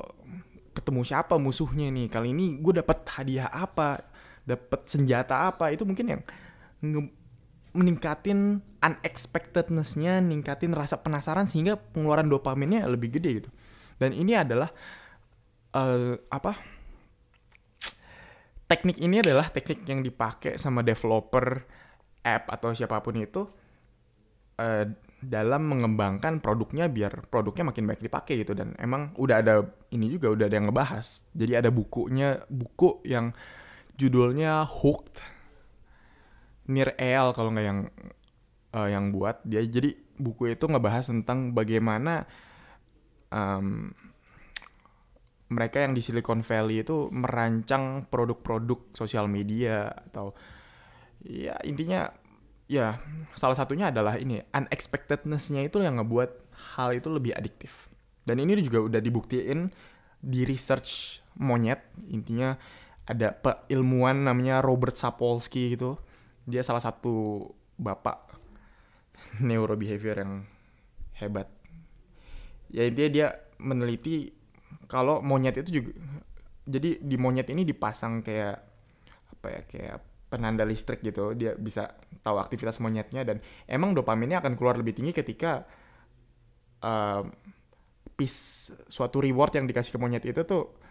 ketemu 0.75 1.02
siapa 1.08 1.40
musuhnya 1.40 1.88
nih? 1.88 2.12
Kali 2.12 2.36
ini 2.36 2.60
gue 2.60 2.84
dapat 2.84 3.08
hadiah 3.08 3.48
apa? 3.48 4.04
Dapat 4.44 4.92
senjata 4.92 5.48
apa? 5.48 5.72
Itu 5.72 5.88
mungkin 5.88 6.20
yang 6.20 6.22
meningkatin 7.74 8.62
unexpectedness-nya, 8.80 10.22
ningkatin 10.22 10.77
rasa 10.77 11.01
penasaran 11.01 11.50
sehingga 11.50 11.77
pengeluaran 11.77 12.30
dopaminnya 12.30 12.86
lebih 12.86 13.18
gede 13.18 13.44
gitu. 13.44 13.50
Dan 13.98 14.13
ini 14.13 14.38
adalah 14.38 14.70
uh, 15.74 16.13
apa? 16.30 16.53
Teknik 18.70 18.98
ini 19.01 19.22
adalah 19.22 19.50
teknik 19.50 19.86
yang 19.86 20.01
dipakai 20.01 20.58
sama 20.58 20.82
developer 20.86 21.62
app 22.24 22.50
atau 22.50 22.72
siapa 22.72 23.03
pun 23.03 23.20
itu 23.20 23.42
uh, 24.58 24.86
dalam 25.24 25.62
mengembangkan 25.72 26.44
produknya 26.44 26.92
biar 26.92 27.32
produknya 27.32 27.72
makin 27.72 27.88
baik 27.88 28.01
dipakai 28.03 28.44
gitu 28.44 28.51
dan 28.51 28.75
emang 28.75 29.15
udah 29.15 29.39
ada 29.39 29.56
ini 29.96 30.12
juga 30.12 30.36
udah 30.36 30.46
ada 30.46 30.56
yang 30.60 30.68
ngebahas. 30.70 31.25
Jadi 31.32 31.53
ada 31.58 31.70
bukunya, 31.72 32.44
buku 32.51 33.01
yang 33.08 33.32
judulnya 33.96 34.65
Hooked 34.68 35.33
Nir 36.72 36.96
El 36.96 37.36
kalau 37.36 37.51
nggak 37.51 37.65
yang 37.65 37.79
uh, 38.75 38.89
yang 38.89 39.12
buat 39.12 39.43
dia. 39.43 39.63
Jadi 39.63 39.96
buku 40.15 40.53
itu 40.53 40.65
ngebahas 40.70 41.10
tentang 41.10 41.51
bagaimana 41.51 42.24
um, 43.34 43.91
mereka 45.51 45.86
yang 45.86 45.93
di 45.93 46.01
Silicon 46.01 46.41
Valley 46.41 46.82
itu 46.82 47.12
merancang 47.13 48.10
produk-produk 48.10 48.96
sosial 48.96 49.29
media 49.29 49.91
atau 50.10 50.34
ya 51.24 51.55
intinya 51.62 52.10
ya 52.65 52.98
salah 53.38 53.53
satunya 53.53 53.93
adalah 53.93 54.17
ini 54.17 54.41
unexpectedness-nya 54.50 55.67
itu 55.67 55.84
yang 55.84 56.01
ngebuat 56.01 56.32
hal 56.77 56.96
itu 56.96 57.12
lebih 57.12 57.38
adiktif. 57.38 57.91
Dan 58.24 58.39
ini 58.39 58.55
juga 58.63 58.79
udah 58.88 59.01
dibuktiin 59.03 59.67
di 60.24 60.48
research 60.48 61.20
monyet. 61.38 61.84
Intinya 62.08 62.55
ada 63.03 63.36
ilmuwan 63.67 64.24
namanya 64.24 64.63
Robert 64.63 64.96
Sapolsky 64.96 65.75
gitu 65.75 66.00
dia 66.44 66.62
salah 66.62 66.84
satu 66.84 67.48
bapak 67.80 68.18
neurobehavior 69.48 70.18
yang 70.20 70.34
hebat. 71.18 71.48
Ya 72.74 72.90
intinya 72.90 73.10
dia 73.10 73.28
meneliti 73.62 74.34
kalau 74.90 75.22
monyet 75.22 75.62
itu 75.62 75.82
juga 75.82 75.92
jadi 76.64 77.00
di 77.00 77.16
monyet 77.20 77.48
ini 77.52 77.68
dipasang 77.68 78.24
kayak 78.24 78.58
apa 79.38 79.48
ya 79.52 79.62
kayak 79.68 79.98
penanda 80.32 80.66
listrik 80.66 81.06
gitu. 81.06 81.38
Dia 81.38 81.54
bisa 81.54 81.94
tahu 82.26 82.40
aktivitas 82.42 82.82
monyetnya 82.82 83.22
dan 83.22 83.38
emang 83.70 83.94
dopaminnya 83.94 84.42
akan 84.42 84.58
keluar 84.58 84.80
lebih 84.80 84.98
tinggi 84.98 85.14
ketika 85.14 85.68
uh, 86.82 87.22
piece 88.14 88.70
suatu 88.90 89.22
reward 89.22 89.58
yang 89.58 89.66
dikasih 89.66 89.94
ke 89.94 90.00
monyet 90.00 90.24
itu 90.26 90.42
tuh 90.46 90.83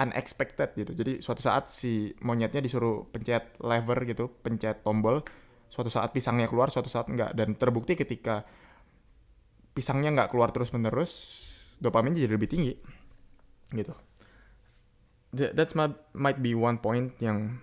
unexpected 0.00 0.72
gitu. 0.72 0.92
Jadi 0.96 1.20
suatu 1.20 1.44
saat 1.44 1.68
si 1.68 2.08
monyetnya 2.24 2.64
disuruh 2.64 3.04
pencet 3.12 3.60
lever 3.60 3.98
gitu 4.08 4.32
pencet 4.40 4.80
tombol 4.80 5.20
suatu 5.68 5.92
saat 5.92 6.10
pisangnya 6.10 6.48
keluar 6.48 6.72
suatu 6.72 6.88
saat 6.88 7.12
enggak. 7.12 7.36
Dan 7.36 7.54
terbukti 7.54 7.94
ketika 7.94 8.42
pisangnya 9.76 10.10
nggak 10.16 10.32
keluar 10.32 10.50
terus 10.50 10.72
menerus 10.72 11.12
dopamin 11.78 12.16
jadi 12.16 12.32
lebih 12.32 12.48
tinggi 12.48 12.74
gitu. 13.76 13.94
That's 15.30 15.78
my, 15.78 15.94
might 16.18 16.42
be 16.42 16.58
one 16.58 16.82
point 16.82 17.14
yang 17.22 17.62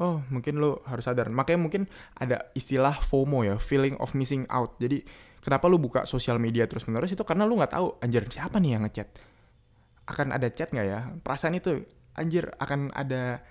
oh 0.00 0.24
mungkin 0.32 0.62
lo 0.62 0.80
harus 0.88 1.04
sadar. 1.04 1.28
Makanya 1.28 1.60
mungkin 1.60 1.82
ada 2.16 2.48
istilah 2.56 3.04
FOMO 3.04 3.44
ya 3.44 3.60
feeling 3.60 3.98
of 4.00 4.16
missing 4.16 4.48
out. 4.48 4.80
Jadi 4.80 5.04
kenapa 5.44 5.68
lu 5.68 5.76
buka 5.76 6.08
sosial 6.08 6.40
media 6.40 6.64
terus 6.64 6.88
menerus 6.88 7.12
itu 7.12 7.20
karena 7.26 7.44
lu 7.44 7.58
nggak 7.60 7.74
tahu 7.74 8.00
anjir 8.00 8.24
siapa 8.32 8.56
nih 8.56 8.78
yang 8.78 8.82
ngechat 8.88 9.08
akan 10.06 10.34
ada 10.34 10.48
chat 10.50 10.70
nggak 10.70 10.86
ya 10.86 11.00
perasaan 11.20 11.58
itu 11.58 11.82
anjir 12.16 12.48
akan 12.62 12.94
ada 12.94 13.42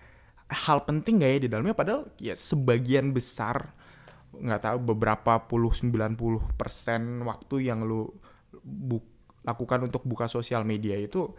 hal 0.45 0.85
penting 0.85 1.21
gak 1.21 1.31
ya 1.35 1.39
di 1.41 1.49
dalamnya 1.49 1.73
padahal 1.73 2.01
ya 2.21 2.37
sebagian 2.37 3.11
besar 3.11 3.73
nggak 4.35 4.61
tahu 4.61 4.77
beberapa 4.93 5.41
puluh 5.47 5.71
90 5.71 6.15
persen 6.59 7.23
waktu 7.23 7.71
yang 7.71 7.87
lu 7.87 8.11
bu 8.61 8.99
lakukan 9.45 9.85
untuk 9.85 10.03
buka 10.05 10.25
sosial 10.25 10.65
media 10.67 10.97
itu 10.97 11.29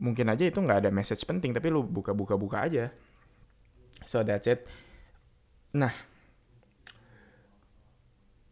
mungkin 0.00 0.32
aja 0.32 0.48
itu 0.48 0.58
nggak 0.58 0.86
ada 0.86 0.90
message 0.90 1.22
penting 1.24 1.54
tapi 1.54 1.70
lu 1.70 1.86
buka-buka 1.86 2.34
buka 2.34 2.66
aja 2.66 2.90
So 4.04 4.20
that's 4.20 4.50
it. 4.50 4.68
Nah, 5.74 5.90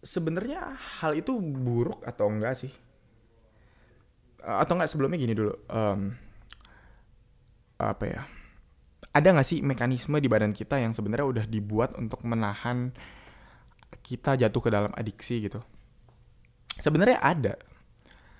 sebenarnya 0.02 0.74
hal 1.00 1.14
itu 1.14 1.36
buruk 1.38 2.02
atau 2.02 2.26
enggak 2.32 2.56
sih? 2.58 2.72
Atau 4.42 4.74
enggak 4.78 4.90
sebelumnya 4.90 5.18
gini 5.18 5.34
dulu. 5.34 5.54
Um, 5.70 6.14
apa 7.78 8.04
ya? 8.06 8.22
Ada 9.12 9.34
nggak 9.34 9.46
sih 9.46 9.58
mekanisme 9.60 10.16
di 10.18 10.28
badan 10.30 10.56
kita 10.56 10.80
yang 10.80 10.96
sebenarnya 10.96 11.26
udah 11.26 11.44
dibuat 11.46 11.94
untuk 11.94 12.24
menahan 12.24 12.90
kita 14.02 14.34
jatuh 14.40 14.62
ke 14.62 14.70
dalam 14.72 14.92
adiksi 14.96 15.42
gitu? 15.42 15.60
Sebenarnya 16.80 17.20
ada. 17.20 17.54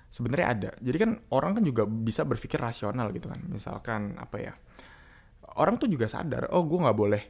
Sebenarnya 0.09 0.47
ada. 0.49 0.69
Jadi 0.81 0.97
kan 0.97 1.11
orang 1.33 1.57
kan 1.57 1.63
juga 1.65 1.85
bisa 1.87 2.25
berpikir 2.25 2.57
rasional 2.57 3.09
gitu 3.13 3.29
kan. 3.29 3.41
Misalkan 3.47 4.17
apa 4.17 4.37
ya? 4.41 4.53
orang 5.57 5.77
tuh 5.77 5.89
juga 5.89 6.09
sadar 6.09 6.49
oh 6.53 6.65
gue 6.65 6.79
nggak 6.81 6.97
boleh 6.97 7.23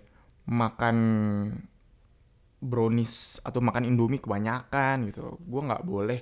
makan 0.51 0.97
brownies 2.63 3.43
atau 3.43 3.59
makan 3.59 3.87
indomie 3.87 4.23
kebanyakan 4.23 5.11
gitu 5.11 5.35
gue 5.39 5.61
nggak 5.63 5.83
boleh 5.83 6.19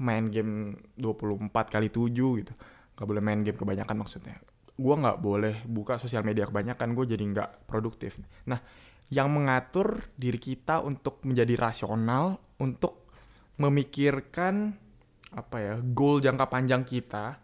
main 0.00 0.28
game 0.28 0.76
24 0.96 1.50
kali 1.72 1.88
7 1.88 2.12
gitu. 2.12 2.52
Nggak 2.96 3.06
boleh 3.06 3.22
main 3.22 3.40
game 3.44 3.58
kebanyakan 3.58 3.96
maksudnya. 4.00 4.36
Gue 4.76 4.94
nggak 4.96 5.18
boleh 5.20 5.54
buka 5.64 5.96
sosial 5.96 6.24
media 6.24 6.44
kebanyakan 6.44 6.92
gue 6.92 7.04
jadi 7.16 7.24
nggak 7.24 7.50
produktif. 7.68 8.20
Nah 8.48 8.60
yang 9.08 9.30
mengatur 9.30 10.02
diri 10.18 10.36
kita 10.36 10.82
untuk 10.82 11.22
menjadi 11.22 11.54
rasional 11.54 12.42
untuk 12.58 13.06
memikirkan 13.56 14.74
apa 15.36 15.56
ya 15.60 15.74
goal 15.80 16.18
jangka 16.18 16.46
panjang 16.48 16.82
kita 16.82 17.38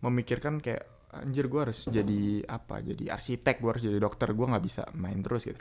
memikirkan 0.00 0.60
kayak 0.60 0.94
anjir 1.14 1.46
gue 1.46 1.60
harus 1.70 1.86
jadi 1.86 2.42
apa 2.50 2.82
jadi 2.82 3.14
arsitek 3.14 3.62
gue 3.62 3.70
harus 3.70 3.84
jadi 3.86 3.98
dokter 4.02 4.34
gue 4.34 4.46
nggak 4.50 4.64
bisa 4.64 4.82
main 4.98 5.22
terus 5.22 5.46
gitu. 5.46 5.60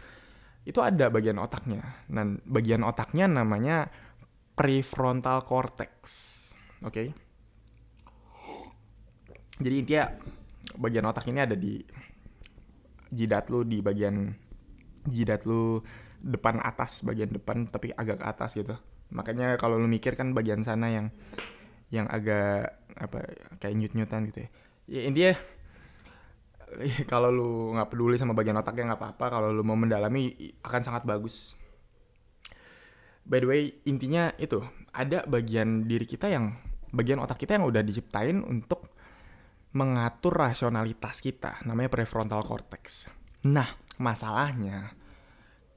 Itu 0.63 0.79
ada 0.79 1.11
bagian 1.11 1.37
otaknya. 1.37 1.83
Dan 2.07 2.39
bagian 2.47 2.87
otaknya 2.87 3.27
namanya 3.27 3.91
prefrontal 4.53 5.41
cortex. 5.43 5.91
Oke. 6.83 6.91
Okay? 6.91 7.07
jadi 9.61 9.75
intinya 9.79 10.05
bagian 10.81 11.05
otak 11.05 11.29
ini 11.29 11.39
ada 11.39 11.53
di 11.53 11.77
jidat 13.13 13.53
lu 13.53 13.61
di 13.61 13.79
bagian 13.79 14.33
jidat 15.05 15.45
lu 15.45 15.77
depan 16.23 16.57
atas 16.63 17.05
bagian 17.05 17.29
depan 17.29 17.69
tapi 17.69 17.93
agak 17.93 18.23
ke 18.23 18.25
atas 18.25 18.51
gitu. 18.57 18.73
Makanya 19.13 19.59
kalau 19.61 19.77
lu 19.77 19.85
mikir 19.85 20.17
kan 20.17 20.33
bagian 20.33 20.65
sana 20.65 20.89
yang 20.89 21.13
yang 21.93 22.09
agak 22.09 22.81
apa 22.97 23.37
kayak 23.61 23.75
nyut-nyutan 23.77 24.25
gitu 24.33 24.39
ya. 24.47 24.49
Ya 24.89 25.01
intinya 25.05 25.33
kalau 27.11 27.29
lu 27.29 27.51
nggak 27.77 27.89
peduli 27.93 28.17
sama 28.17 28.33
bagian 28.33 28.57
otaknya 28.57 28.93
nggak 28.93 29.01
apa-apa. 29.03 29.25
Kalau 29.29 29.49
lu 29.53 29.61
mau 29.61 29.77
mendalami 29.77 30.33
akan 30.65 30.81
sangat 30.81 31.05
bagus 31.05 31.53
by 33.23 33.39
the 33.39 33.47
way 33.47 33.61
intinya 33.87 34.31
itu 34.35 34.61
ada 34.93 35.25
bagian 35.25 35.87
diri 35.89 36.05
kita 36.05 36.29
yang 36.29 36.53
bagian 36.93 37.17
otak 37.23 37.41
kita 37.41 37.57
yang 37.57 37.65
udah 37.65 37.81
diciptain 37.81 38.43
untuk 38.45 38.93
mengatur 39.73 40.37
rasionalitas 40.37 41.17
kita 41.23 41.63
namanya 41.65 41.89
prefrontal 41.89 42.45
cortex 42.45 43.09
nah 43.43 43.67
masalahnya 43.97 44.93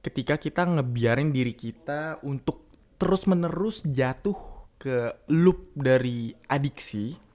ketika 0.05 0.37
kita 0.37 0.63
ngebiarin 0.63 1.33
diri 1.33 1.57
kita 1.57 2.21
untuk 2.21 2.69
terus 3.01 3.25
menerus 3.25 3.81
jatuh 3.83 4.37
ke 4.77 5.25
loop 5.33 5.73
dari 5.73 6.31
adiksi 6.47 7.27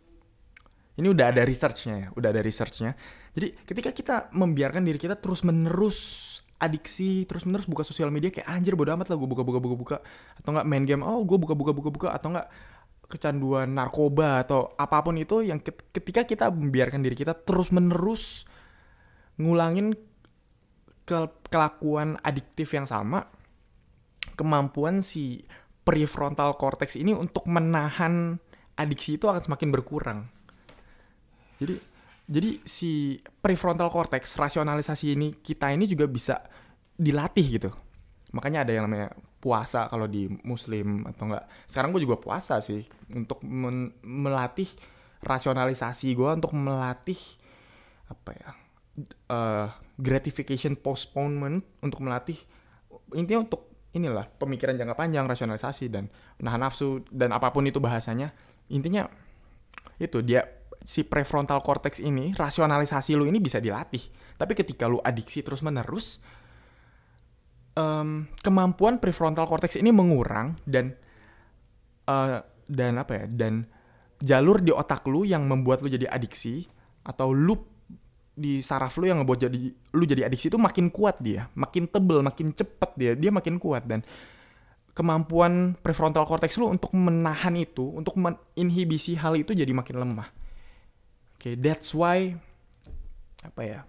ini 0.92 1.08
udah 1.08 1.32
ada 1.32 1.42
researchnya 1.48 1.94
ya, 1.96 2.08
udah 2.12 2.28
ada 2.28 2.42
researchnya. 2.44 2.92
Jadi 3.32 3.56
ketika 3.64 3.90
kita 3.96 4.16
membiarkan 4.36 4.84
diri 4.84 5.00
kita 5.00 5.16
terus 5.16 5.40
menerus 5.40 6.31
adiksi, 6.62 7.26
terus 7.26 7.42
menerus 7.42 7.66
buka 7.66 7.82
sosial 7.82 8.14
media 8.14 8.30
kayak 8.30 8.46
anjir 8.46 8.78
bodo 8.78 8.94
amat 8.94 9.10
lah 9.10 9.18
gue 9.18 9.26
buka 9.26 9.42
buka 9.42 9.58
buka 9.58 9.76
buka 9.76 9.96
atau 10.38 10.54
nggak 10.54 10.66
main 10.70 10.86
game, 10.86 11.02
oh 11.02 11.26
gue 11.26 11.34
buka 11.34 11.58
buka 11.58 11.74
buka 11.74 11.90
buka 11.90 12.08
atau 12.14 12.30
nggak 12.30 12.48
kecanduan 13.10 13.68
narkoba 13.74 14.40
atau 14.40 14.72
apa 14.78 15.04
pun 15.04 15.20
itu 15.20 15.44
yang 15.44 15.60
ketika 15.92 16.24
kita 16.24 16.48
membiarkan 16.48 17.04
diri 17.04 17.12
kita 17.12 17.36
terus 17.36 17.68
menerus 17.68 18.48
ngulangin 19.36 19.92
ke 21.04 21.18
kelakuan 21.50 22.16
adiktif 22.22 22.72
yang 22.72 22.86
sama, 22.86 23.26
kemampuan 24.38 25.02
si 25.02 25.44
prefrontal 25.82 26.54
cortex 26.54 26.94
ini 26.94 27.10
untuk 27.10 27.44
menahan 27.50 28.38
adiksi 28.78 29.18
itu 29.18 29.26
akan 29.26 29.42
semakin 29.42 29.68
berkurang. 29.74 30.18
Jadi 31.58 31.91
jadi 32.32 32.64
si 32.64 33.20
prefrontal 33.20 33.92
cortex 33.92 34.32
rasionalisasi 34.40 35.12
ini 35.12 35.36
kita 35.44 35.68
ini 35.68 35.84
juga 35.84 36.08
bisa 36.08 36.40
dilatih 36.96 37.46
gitu. 37.60 37.70
Makanya 38.32 38.64
ada 38.64 38.72
yang 38.72 38.88
namanya 38.88 39.12
puasa 39.36 39.84
kalau 39.92 40.08
di 40.08 40.32
muslim 40.48 41.04
atau 41.04 41.28
enggak. 41.28 41.44
Sekarang 41.68 41.92
gue 41.92 42.00
juga 42.08 42.16
puasa 42.16 42.56
sih 42.64 42.88
untuk 43.12 43.44
melatih 44.00 44.72
rasionalisasi 45.20 46.16
gue 46.16 46.30
untuk 46.32 46.56
melatih 46.56 47.20
apa 48.08 48.30
ya? 48.32 48.50
Uh, 49.28 49.68
gratification 50.00 50.72
postponement 50.72 51.60
untuk 51.84 52.00
melatih 52.00 52.36
intinya 53.12 53.44
untuk 53.44 53.68
inilah 53.92 54.24
pemikiran 54.40 54.72
jangka 54.76 54.96
panjang 54.96 55.28
rasionalisasi 55.28 55.92
dan 55.92 56.08
nahan 56.40 56.64
nafsu 56.64 57.04
dan 57.12 57.36
apa 57.36 57.52
pun 57.52 57.68
itu 57.68 57.76
bahasanya 57.76 58.32
intinya 58.72 59.04
itu 60.00 60.24
dia 60.24 60.61
si 60.82 61.06
prefrontal 61.06 61.62
cortex 61.62 62.02
ini, 62.02 62.34
rasionalisasi 62.34 63.14
lu 63.14 63.26
ini 63.26 63.38
bisa 63.38 63.62
dilatih. 63.62 64.02
Tapi 64.34 64.52
ketika 64.58 64.90
lu 64.90 64.98
adiksi 64.98 65.40
terus 65.46 65.62
menerus, 65.62 66.18
um, 67.78 68.26
kemampuan 68.42 68.98
prefrontal 68.98 69.46
cortex 69.46 69.78
ini 69.78 69.94
mengurang 69.94 70.58
dan 70.66 70.94
uh, 72.10 72.42
dan 72.66 72.92
apa 72.98 73.22
ya? 73.22 73.24
Dan 73.30 73.66
jalur 74.22 74.62
di 74.62 74.74
otak 74.74 75.06
lu 75.06 75.22
yang 75.26 75.46
membuat 75.46 75.82
lu 75.82 75.90
jadi 75.90 76.10
adiksi 76.10 76.66
atau 77.02 77.34
loop 77.34 77.70
di 78.32 78.64
saraf 78.64 78.96
lu 78.96 79.12
yang 79.12 79.20
ngebuat 79.22 79.38
jadi 79.44 79.58
lu 79.92 80.04
jadi 80.08 80.24
adiksi 80.24 80.48
itu 80.50 80.58
makin 80.58 80.88
kuat 80.88 81.20
dia, 81.22 81.46
makin 81.54 81.86
tebel, 81.86 82.24
makin 82.24 82.50
cepet 82.54 82.90
dia, 82.98 83.12
dia 83.12 83.30
makin 83.30 83.60
kuat 83.60 83.84
dan 83.84 84.00
kemampuan 84.92 85.76
prefrontal 85.80 86.24
cortex 86.24 86.56
lu 86.56 86.68
untuk 86.68 86.92
menahan 86.96 87.52
itu, 87.56 87.84
untuk 87.92 88.16
menginhibisi 88.16 89.16
hal 89.20 89.36
itu 89.36 89.52
jadi 89.52 89.68
makin 89.72 90.00
lemah 90.00 90.41
okay, 91.42 91.58
that's 91.58 91.90
why 91.90 92.38
apa 93.42 93.62
ya 93.66 93.80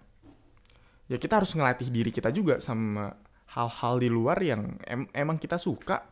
ya 1.06 1.16
kita 1.22 1.38
harus 1.38 1.54
ngelatih 1.54 1.86
diri 1.94 2.10
kita 2.10 2.34
juga 2.34 2.58
sama 2.58 3.14
hal-hal 3.54 4.02
di 4.02 4.10
luar 4.10 4.42
yang 4.42 4.74
em 4.82 5.06
emang 5.14 5.38
kita 5.38 5.54
suka. 5.54 6.02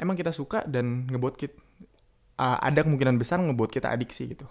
Emang 0.00 0.16
kita 0.16 0.32
suka 0.32 0.64
dan 0.64 1.04
ngebuat 1.12 1.34
kita 1.36 1.56
uh, 2.40 2.56
ada 2.56 2.80
kemungkinan 2.80 3.20
besar 3.20 3.36
ngebuat 3.44 3.68
kita 3.68 3.92
adiksi 3.92 4.32
gitu. 4.32 4.48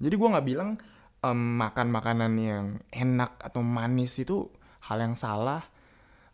Jadi 0.00 0.14
gue 0.16 0.28
nggak 0.32 0.46
bilang 0.48 0.80
um, 1.20 1.60
makan 1.60 1.92
makanan 1.92 2.32
yang 2.40 2.64
enak 2.88 3.36
atau 3.44 3.60
manis 3.60 4.16
itu 4.16 4.48
hal 4.88 5.04
yang 5.04 5.12
salah 5.20 5.60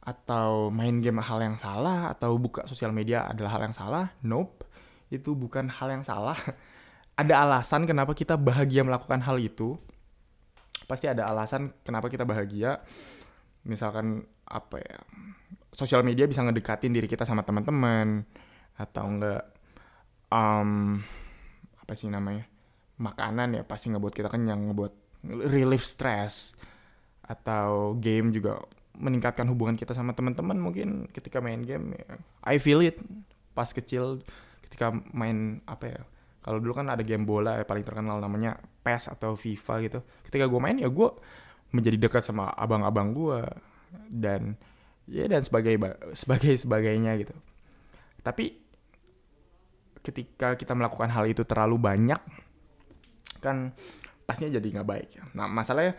atau 0.02 0.70
main 0.70 1.02
game 1.02 1.22
hal 1.22 1.42
yang 1.42 1.58
salah 1.58 2.10
atau 2.10 2.38
buka 2.38 2.66
sosial 2.70 2.94
media 2.94 3.26
adalah 3.26 3.58
hal 3.58 3.62
yang 3.66 3.74
salah. 3.74 4.14
Nope 4.22 4.70
itu 5.12 5.36
bukan 5.36 5.68
hal 5.68 5.92
yang 5.92 6.04
salah 6.06 6.38
ada 7.16 7.34
alasan 7.44 7.84
kenapa 7.84 8.16
kita 8.16 8.34
bahagia 8.40 8.82
melakukan 8.82 9.20
hal 9.22 9.36
itu. 9.38 9.76
Pasti 10.88 11.08
ada 11.08 11.28
alasan 11.28 11.72
kenapa 11.84 12.08
kita 12.12 12.26
bahagia. 12.26 12.82
misalkan 13.62 14.26
apa 14.42 14.82
ya 14.82 14.98
sosial 15.70 16.02
media 16.02 16.26
bisa 16.26 16.42
ngedekatin 16.42 16.90
diri 16.90 17.06
kita 17.06 17.22
sama 17.22 17.46
teman-teman 17.46 18.26
atau 18.74 19.06
enggak 19.06 19.54
um, 20.34 20.98
apa 21.78 21.92
sih 21.94 22.10
namanya 22.10 22.42
makanan 22.98 23.54
ya 23.54 23.62
pasti 23.62 23.94
ngebuat 23.94 24.14
kita 24.18 24.28
kenyang 24.34 24.66
ngebuat 24.66 24.92
relief 25.46 25.86
stress 25.86 26.58
atau 27.22 27.94
game 28.02 28.34
juga 28.34 28.58
meningkatkan 28.98 29.46
hubungan 29.48 29.78
kita 29.78 29.96
sama 29.96 30.12
teman-teman 30.12 30.58
mungkin 30.58 31.08
ketika 31.14 31.40
main 31.40 31.64
game 31.64 31.96
ya. 31.96 32.18
I 32.44 32.58
feel 32.58 32.82
it 32.84 32.98
pas 33.56 33.70
kecil 33.70 34.20
ketika 34.68 34.92
main 35.14 35.62
apa 35.64 35.84
ya 35.88 36.00
kalau 36.42 36.58
dulu 36.58 36.74
kan 36.74 36.90
ada 36.90 37.06
game 37.06 37.22
bola 37.22 37.58
ya 37.58 37.64
paling 37.64 37.86
terkenal 37.86 38.18
namanya 38.18 38.58
PES 38.82 39.14
atau 39.14 39.38
FIFA 39.38 39.74
gitu. 39.86 39.98
Ketika 40.26 40.50
gue 40.50 40.60
main 40.60 40.74
ya 40.74 40.90
gue 40.90 41.08
menjadi 41.70 41.96
dekat 41.96 42.26
sama 42.26 42.50
abang-abang 42.52 43.14
gue 43.14 43.40
dan 44.10 44.58
ya 45.06 45.30
dan 45.30 45.46
sebagai 45.46 45.78
sebagai 46.12 46.58
sebagainya 46.58 47.14
gitu. 47.22 47.34
Tapi 48.26 48.58
ketika 50.02 50.58
kita 50.58 50.74
melakukan 50.74 51.08
hal 51.14 51.24
itu 51.30 51.46
terlalu 51.46 51.78
banyak 51.78 52.18
kan 53.38 53.70
pastinya 54.26 54.58
jadi 54.58 54.66
nggak 54.78 54.88
baik 54.88 55.08
ya. 55.18 55.22
nah 55.34 55.46
masalahnya 55.50 55.94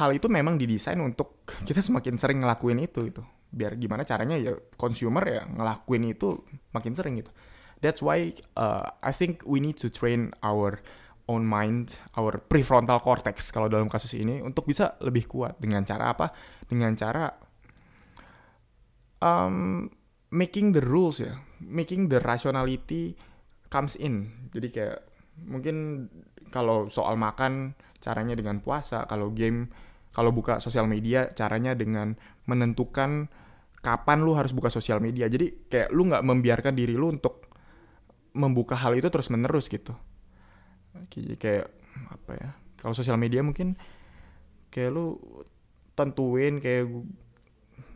hal 0.00 0.12
itu 0.12 0.28
memang 0.28 0.60
didesain 0.60 1.00
untuk 1.00 1.44
kita 1.64 1.80
semakin 1.80 2.16
sering 2.20 2.44
ngelakuin 2.44 2.80
itu 2.80 3.08
itu 3.08 3.22
biar 3.48 3.80
gimana 3.80 4.04
caranya 4.04 4.36
ya 4.36 4.52
consumer 4.76 5.24
ya 5.24 5.42
ngelakuin 5.48 6.12
itu 6.12 6.44
makin 6.76 6.92
sering 6.92 7.20
gitu 7.20 7.32
that's 7.80 8.02
why 8.02 8.34
uh, 8.58 8.90
I 9.02 9.12
think 9.14 9.42
we 9.46 9.62
need 9.62 9.78
to 9.82 9.88
train 9.90 10.34
our 10.42 10.82
own 11.28 11.44
mind, 11.44 12.00
our 12.16 12.40
prefrontal 12.40 12.98
cortex 13.04 13.52
kalau 13.52 13.68
dalam 13.68 13.86
kasus 13.86 14.16
ini 14.16 14.40
untuk 14.40 14.64
bisa 14.64 14.96
lebih 15.04 15.28
kuat 15.28 15.60
dengan 15.60 15.84
cara 15.84 16.16
apa? 16.16 16.32
Dengan 16.64 16.96
cara 16.96 17.28
um, 19.20 19.86
making 20.32 20.72
the 20.72 20.82
rules 20.82 21.20
ya, 21.20 21.36
making 21.60 22.08
the 22.08 22.18
rationality 22.24 23.14
comes 23.68 23.94
in. 24.00 24.48
Jadi 24.56 24.68
kayak 24.72 24.98
mungkin 25.44 26.08
kalau 26.48 26.88
soal 26.88 27.20
makan 27.20 27.76
caranya 28.00 28.32
dengan 28.32 28.64
puasa, 28.64 29.04
kalau 29.04 29.30
game 29.36 29.68
kalau 30.16 30.32
buka 30.32 30.58
sosial 30.58 30.88
media 30.88 31.30
caranya 31.36 31.76
dengan 31.76 32.16
menentukan 32.48 33.28
kapan 33.78 34.24
lu 34.24 34.34
harus 34.34 34.56
buka 34.56 34.72
sosial 34.72 34.98
media. 34.98 35.28
Jadi 35.28 35.68
kayak 35.68 35.92
lu 35.92 36.08
nggak 36.08 36.24
membiarkan 36.24 36.72
diri 36.72 36.96
lu 36.96 37.12
untuk 37.12 37.47
membuka 38.38 38.78
hal 38.78 38.94
itu 38.94 39.10
terus 39.10 39.28
menerus 39.28 39.66
gitu. 39.66 39.92
Kayak 41.38 41.74
apa 41.98 42.32
ya 42.38 42.50
kalau 42.78 42.94
sosial 42.94 43.18
media 43.18 43.42
mungkin 43.42 43.74
kayak 44.70 44.94
lu 44.94 45.18
tentuin 45.98 46.62
kayak 46.62 46.86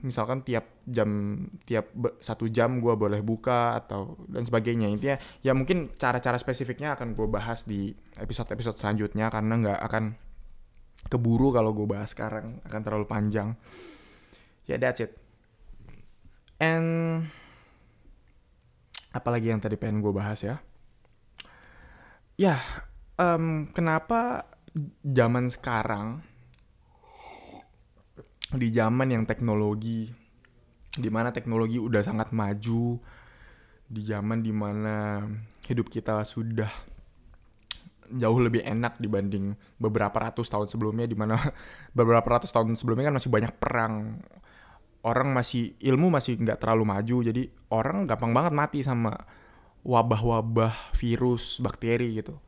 misalkan 0.03 0.43
tiap 0.43 0.83
jam 0.83 1.39
tiap 1.63 1.95
satu 2.19 2.51
jam 2.51 2.83
gue 2.83 2.95
boleh 2.99 3.23
buka 3.23 3.79
atau 3.79 4.19
dan 4.27 4.43
sebagainya. 4.43 4.91
Intinya 4.91 5.17
ya 5.47 5.55
mungkin 5.55 5.95
cara-cara 5.95 6.35
spesifiknya 6.43 6.99
akan 6.99 7.15
gue 7.15 7.27
bahas 7.31 7.63
di 7.63 7.95
episode-episode 8.19 8.83
selanjutnya 8.83 9.31
karena 9.31 9.55
nggak 9.63 9.81
akan 9.87 10.05
keburu 11.07 11.55
kalau 11.55 11.71
gue 11.71 11.87
bahas 11.87 12.11
sekarang 12.11 12.59
akan 12.67 12.81
terlalu 12.83 13.07
panjang. 13.07 13.55
Ya 14.67 14.75
yeah, 14.75 14.79
that's 14.79 15.03
it. 15.03 15.15
And 16.63 17.27
apalagi 19.13 19.53
yang 19.53 19.61
tadi 19.61 19.77
pengen 19.77 20.01
gue 20.01 20.13
bahas 20.13 20.41
ya. 20.43 20.61
Ya 22.41 22.57
um, 23.21 23.69
kenapa 23.71 24.49
zaman 25.05 25.53
sekarang 25.53 26.25
di 28.53 28.69
zaman 28.73 29.09
yang 29.13 29.25
teknologi 29.25 30.13
di 30.93 31.09
mana 31.09 31.33
teknologi 31.33 31.81
udah 31.81 32.05
sangat 32.05 32.37
maju 32.37 33.01
di 33.89 34.01
zaman 34.05 34.45
di 34.45 34.53
mana 34.53 35.25
hidup 35.69 35.89
kita 35.89 36.21
sudah 36.25 36.69
jauh 38.13 38.41
lebih 38.41 38.61
enak 38.61 39.01
dibanding 39.01 39.57
beberapa 39.81 40.29
ratus 40.29 40.53
tahun 40.53 40.69
sebelumnya 40.69 41.09
di 41.09 41.17
mana 41.17 41.41
beberapa 41.99 42.25
ratus 42.25 42.53
tahun 42.53 42.77
sebelumnya 42.77 43.09
kan 43.09 43.17
masih 43.17 43.33
banyak 43.33 43.53
perang 43.57 44.21
orang 45.03 45.35
masih 45.35 45.75
ilmu 45.83 46.11
masih 46.11 46.39
nggak 46.39 46.63
terlalu 46.63 46.87
maju 46.87 47.17
jadi 47.27 47.43
orang 47.75 48.07
gampang 48.07 48.31
banget 48.31 48.53
mati 48.55 48.79
sama 48.87 49.15
wabah-wabah 49.83 50.95
virus 50.95 51.59
bakteri 51.59 52.23
gitu 52.23 52.39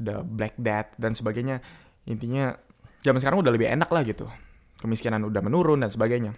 ada 0.00 0.26
Black 0.26 0.58
Death 0.58 0.98
dan 0.98 1.14
sebagainya. 1.14 1.62
Intinya 2.10 2.54
zaman 3.04 3.20
sekarang 3.22 3.40
udah 3.40 3.52
lebih 3.54 3.70
enak 3.70 3.90
lah 3.90 4.02
gitu. 4.02 4.26
Kemiskinan 4.82 5.22
udah 5.24 5.40
menurun 5.40 5.86
dan 5.86 5.90
sebagainya. 5.90 6.34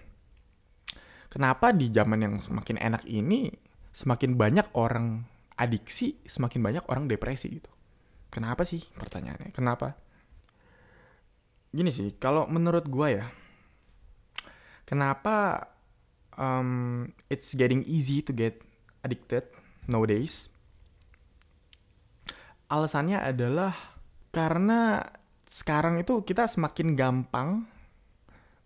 Kenapa 1.27 1.75
di 1.75 1.91
zaman 1.91 2.23
yang 2.23 2.33
semakin 2.39 2.79
enak 2.79 3.03
ini 3.09 3.51
semakin 3.91 4.37
banyak 4.37 4.67
orang 4.77 5.25
adiksi, 5.57 6.21
semakin 6.23 6.61
banyak 6.63 6.83
orang 6.87 7.09
depresi 7.09 7.59
gitu. 7.59 7.71
Kenapa 8.29 8.63
sih 8.63 8.79
pertanyaannya? 8.95 9.51
Kenapa? 9.51 9.97
Gini 11.73 11.91
sih, 11.91 12.15
kalau 12.15 12.47
menurut 12.47 12.87
gue 12.87 13.07
ya, 13.19 13.25
kenapa 14.87 15.67
um, 16.39 17.11
it's 17.27 17.51
getting 17.53 17.83
easy 17.83 18.23
to 18.23 18.31
get 18.31 18.63
addicted 19.03 19.43
nowadays? 19.85 20.47
alasannya 22.67 23.19
adalah 23.19 23.73
karena 24.35 25.01
sekarang 25.47 26.03
itu 26.03 26.21
kita 26.27 26.45
semakin 26.45 26.93
gampang 26.99 27.63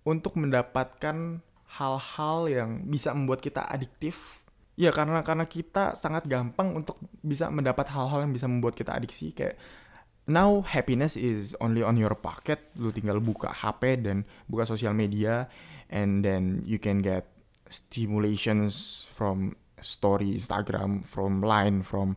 untuk 0.01 0.33
mendapatkan 0.33 1.39
hal-hal 1.77 2.37
yang 2.49 2.69
bisa 2.89 3.13
membuat 3.13 3.39
kita 3.39 3.69
adiktif. 3.69 4.41
Ya 4.73 4.89
karena 4.89 5.21
karena 5.21 5.45
kita 5.45 5.93
sangat 5.93 6.25
gampang 6.25 6.73
untuk 6.73 6.97
bisa 7.21 7.53
mendapat 7.53 7.85
hal-hal 7.93 8.25
yang 8.25 8.33
bisa 8.33 8.49
membuat 8.49 8.73
kita 8.73 8.97
adiksi 8.97 9.29
kayak 9.29 9.61
now 10.25 10.65
happiness 10.65 11.13
is 11.13 11.53
only 11.61 11.85
on 11.85 12.01
your 12.01 12.17
pocket. 12.17 12.73
Lu 12.81 12.89
tinggal 12.89 13.21
buka 13.21 13.53
HP 13.53 14.01
dan 14.01 14.25
buka 14.49 14.65
sosial 14.65 14.97
media 14.97 15.45
and 15.91 16.23
then 16.23 16.63
you 16.63 16.79
can 16.79 17.03
get 17.03 17.27
stimulations 17.67 19.05
from 19.11 19.55
story 19.83 20.33
Instagram, 20.39 21.03
from 21.03 21.43
line, 21.43 21.83
from 21.83 22.15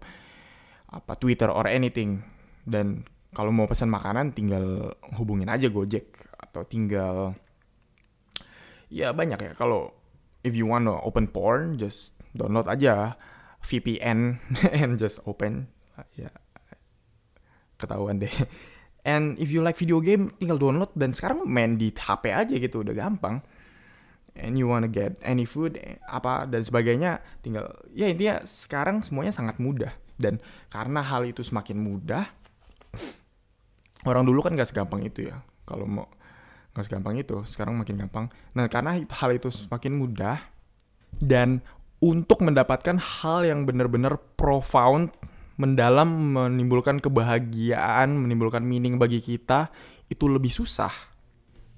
apa 0.91 1.19
Twitter 1.19 1.51
or 1.51 1.67
anything. 1.67 2.23
Dan 2.63 3.05
kalau 3.35 3.51
mau 3.51 3.67
pesan 3.67 3.91
makanan 3.91 4.33
tinggal 4.33 4.95
hubungin 5.19 5.51
aja 5.51 5.67
Gojek 5.67 6.31
atau 6.39 6.63
tinggal 6.65 7.35
ya 8.89 9.11
banyak 9.11 9.43
ya. 9.43 9.53
Kalau 9.59 9.91
if 10.47 10.55
you 10.55 10.71
want 10.71 10.87
to 10.87 10.95
open 11.03 11.27
porn 11.27 11.75
just 11.75 12.15
download 12.33 12.71
aja 12.71 13.19
VPN 13.67 14.39
and 14.81 14.97
just 14.97 15.19
open. 15.27 15.67
Ya 16.15 16.31
ketahuan 17.79 18.23
deh. 18.23 18.33
And 19.05 19.37
if 19.37 19.53
you 19.53 19.61
like 19.61 19.77
video 19.77 20.01
game 20.01 20.33
tinggal 20.39 20.57
download. 20.57 20.95
Dan 20.95 21.13
sekarang 21.13 21.45
main 21.45 21.77
di 21.77 21.91
HP 21.91 22.31
aja 22.31 22.55
gitu 22.55 22.81
udah 22.81 22.95
gampang 22.95 23.43
and 24.35 24.59
you 24.59 24.67
wanna 24.67 24.91
get 24.91 25.15
any 25.23 25.47
food 25.47 25.79
apa 26.11 26.47
dan 26.51 26.67
sebagainya 26.67 27.23
tinggal 27.41 27.71
ya 27.95 28.11
intinya 28.11 28.43
sekarang 28.43 29.03
semuanya 29.03 29.35
sangat 29.35 29.59
mudah. 29.63 29.95
Dan 30.15 30.39
karena 30.71 31.03
hal 31.03 31.27
itu 31.27 31.43
semakin 31.43 31.75
mudah 31.75 32.31
orang 34.07 34.23
dulu 34.23 34.47
kan 34.47 34.55
gak 34.55 34.71
segampang 34.71 35.03
itu 35.03 35.27
ya. 35.27 35.43
Kalau 35.67 35.91
mau 35.91 36.07
gak 36.75 36.87
segampang 36.87 37.19
itu 37.19 37.43
sekarang 37.47 37.75
makin 37.75 37.99
gampang. 37.99 38.31
Nah 38.55 38.71
karena 38.71 38.95
hal 38.99 39.31
itu 39.35 39.51
semakin 39.51 39.99
mudah 39.99 40.39
dan 41.19 41.63
untuk 41.99 42.43
mendapatkan 42.43 42.99
hal 43.01 43.47
yang 43.47 43.65
benar-benar 43.65 44.19
profound 44.39 45.11
mendalam 45.55 46.35
menimbulkan 46.35 46.99
kebahagiaan 46.99 48.11
menimbulkan 48.19 48.67
meaning 48.67 48.99
bagi 48.99 49.23
kita 49.23 49.71
itu 50.11 50.27
lebih 50.27 50.51
susah 50.51 50.91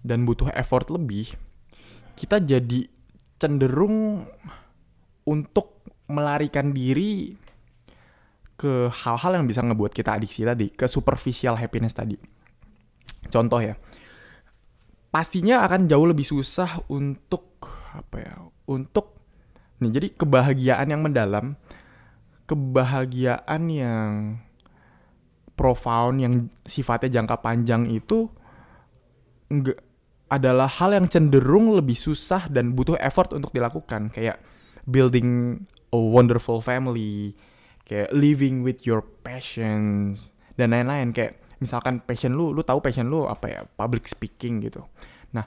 dan 0.00 0.24
butuh 0.24 0.48
effort 0.56 0.88
lebih 0.88 1.36
kita 2.16 2.40
jadi 2.40 2.88
cenderung 3.36 4.24
untuk 5.28 5.84
melarikan 6.08 6.72
diri 6.72 7.36
ke 8.56 8.88
hal-hal 8.88 9.36
yang 9.36 9.44
bisa 9.44 9.60
ngebuat 9.60 9.92
kita 9.92 10.16
adiksi 10.16 10.48
tadi, 10.48 10.72
ke 10.72 10.88
superficial 10.88 11.60
happiness 11.60 11.92
tadi. 11.92 12.16
Contoh 13.28 13.60
ya, 13.60 13.76
pastinya 15.12 15.60
akan 15.68 15.84
jauh 15.84 16.08
lebih 16.08 16.24
susah 16.24 16.80
untuk 16.88 17.68
apa 17.92 18.16
ya? 18.16 18.34
Untuk 18.66 19.20
nih 19.84 19.92
jadi 19.92 20.08
kebahagiaan 20.16 20.88
yang 20.88 21.04
mendalam, 21.04 21.52
kebahagiaan 22.48 23.62
yang 23.68 24.40
profound 25.52 26.24
yang 26.24 26.34
sifatnya 26.64 27.20
jangka 27.20 27.36
panjang 27.44 27.88
itu 27.92 28.28
enggak 29.52 29.85
adalah 30.26 30.66
hal 30.66 30.94
yang 30.94 31.06
cenderung 31.06 31.78
lebih 31.78 31.94
susah 31.94 32.50
dan 32.50 32.74
butuh 32.74 32.98
effort 32.98 33.30
untuk 33.30 33.54
dilakukan. 33.54 34.10
Kayak 34.10 34.42
building 34.86 35.62
a 35.94 35.98
wonderful 35.98 36.58
family, 36.58 37.34
kayak 37.86 38.10
living 38.10 38.66
with 38.66 38.82
your 38.82 39.02
passions 39.22 40.34
dan 40.58 40.74
lain-lain. 40.74 41.14
Kayak 41.14 41.38
misalkan 41.62 42.02
passion 42.02 42.34
lu 42.34 42.50
lu 42.50 42.66
tahu 42.66 42.82
passion 42.82 43.06
lu 43.06 43.30
apa 43.30 43.46
ya? 43.46 43.60
Public 43.64 44.10
speaking 44.10 44.66
gitu. 44.66 44.82
Nah 45.30 45.46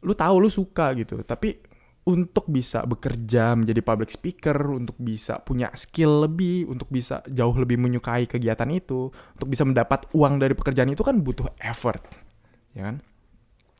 lu 0.00 0.16
tahu 0.16 0.40
lu 0.40 0.48
suka 0.48 0.96
gitu. 0.96 1.20
Tapi 1.20 1.70
untuk 2.08 2.48
bisa 2.48 2.80
bekerja 2.88 3.52
menjadi 3.52 3.84
public 3.84 4.08
speaker 4.08 4.56
untuk 4.72 4.96
bisa 4.96 5.36
punya 5.44 5.68
skill 5.76 6.24
lebih 6.24 6.64
untuk 6.72 6.88
bisa 6.88 7.20
jauh 7.28 7.52
lebih 7.52 7.76
menyukai 7.76 8.24
kegiatan 8.24 8.66
itu 8.72 9.12
untuk 9.12 9.48
bisa 9.52 9.68
mendapat 9.68 10.08
uang 10.16 10.40
dari 10.40 10.56
pekerjaan 10.56 10.88
itu 10.88 11.04
kan 11.04 11.20
butuh 11.20 11.52
effort 11.60 12.00
ya 12.72 12.88
kan 12.88 13.04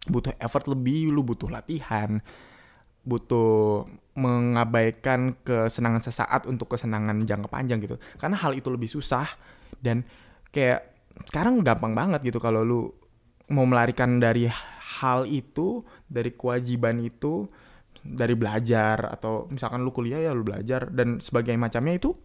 butuh 0.09 0.33
effort 0.41 0.65
lebih 0.71 1.13
lu 1.13 1.21
butuh 1.21 1.53
latihan 1.53 2.23
butuh 3.01 3.89
mengabaikan 4.13 5.33
kesenangan 5.41 6.05
sesaat 6.05 6.45
untuk 6.45 6.77
kesenangan 6.77 7.25
jangka 7.25 7.49
panjang 7.49 7.81
gitu. 7.81 7.97
Karena 8.21 8.37
hal 8.37 8.53
itu 8.53 8.69
lebih 8.69 8.93
susah 8.93 9.25
dan 9.81 10.05
kayak 10.53 10.85
sekarang 11.25 11.65
gampang 11.65 11.97
banget 11.97 12.21
gitu 12.29 12.39
kalau 12.41 12.61
lu 12.61 12.93
mau 13.51 13.67
melarikan 13.67 14.21
dari 14.23 14.47
hal 15.01 15.27
itu 15.27 15.83
dari 16.07 16.37
kewajiban 16.37 17.01
itu 17.03 17.49
dari 18.01 18.33
belajar 18.39 19.11
atau 19.11 19.51
misalkan 19.51 19.85
lu 19.85 19.93
kuliah 19.93 20.23
ya 20.23 20.33
lu 20.33 20.47
belajar 20.47 20.89
dan 20.89 21.21
sebagai 21.21 21.53
macamnya 21.59 22.01
itu 22.01 22.17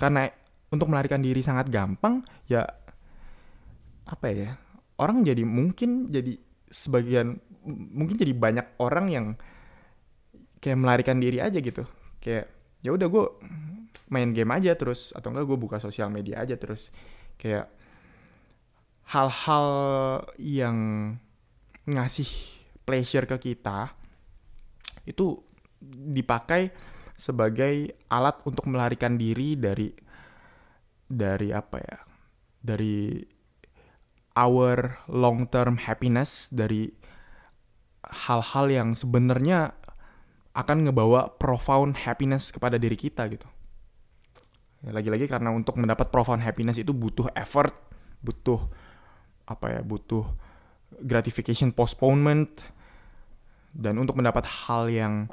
karena 0.00 0.30
untuk 0.70 0.88
melarikan 0.88 1.20
diri 1.20 1.42
sangat 1.44 1.68
gampang 1.68 2.24
ya 2.48 2.64
apa 4.08 4.26
ya 4.32 4.56
orang 4.96 5.26
jadi 5.26 5.44
mungkin 5.44 6.08
jadi 6.08 6.38
sebagian 6.70 7.42
mungkin 7.68 8.16
jadi 8.16 8.32
banyak 8.32 8.66
orang 8.80 9.06
yang 9.10 9.26
kayak 10.62 10.78
melarikan 10.78 11.18
diri 11.18 11.42
aja 11.42 11.58
gitu. 11.58 11.84
Kayak 12.22 12.48
ya 12.80 12.94
udah 12.94 13.06
gue 13.10 13.24
main 14.10 14.30
game 14.32 14.50
aja 14.54 14.72
terus 14.78 15.10
atau 15.12 15.34
enggak 15.34 15.46
gue 15.50 15.58
buka 15.58 15.76
sosial 15.82 16.08
media 16.08 16.40
aja 16.40 16.54
terus. 16.54 16.94
Kayak 17.36 17.68
hal-hal 19.10 19.66
yang 20.38 20.76
ngasih 21.90 22.30
pleasure 22.86 23.26
ke 23.26 23.52
kita 23.52 23.90
itu 25.02 25.42
dipakai 25.90 26.70
sebagai 27.16 28.06
alat 28.08 28.40
untuk 28.46 28.70
melarikan 28.70 29.18
diri 29.18 29.58
dari 29.58 29.90
dari 31.10 31.50
apa 31.50 31.76
ya 31.82 31.98
dari 32.60 33.24
our 34.38 34.98
long 35.10 35.46
term 35.50 35.78
happiness 35.80 36.50
dari 36.50 36.94
hal-hal 38.06 38.66
yang 38.70 38.88
sebenarnya 38.94 39.74
akan 40.54 40.90
ngebawa 40.90 41.38
profound 41.38 41.94
happiness 41.94 42.50
kepada 42.50 42.74
diri 42.76 42.98
kita 42.98 43.26
gitu. 43.30 43.46
Lagi-lagi 44.80 45.28
karena 45.28 45.52
untuk 45.52 45.76
mendapat 45.78 46.08
profound 46.08 46.42
happiness 46.42 46.80
itu 46.80 46.90
butuh 46.90 47.28
effort, 47.36 47.74
butuh 48.24 48.58
apa 49.46 49.78
ya, 49.78 49.80
butuh 49.84 50.26
gratification 51.04 51.70
postponement 51.70 52.66
dan 53.70 53.94
untuk 54.00 54.18
mendapat 54.18 54.42
hal 54.46 54.90
yang 54.90 55.30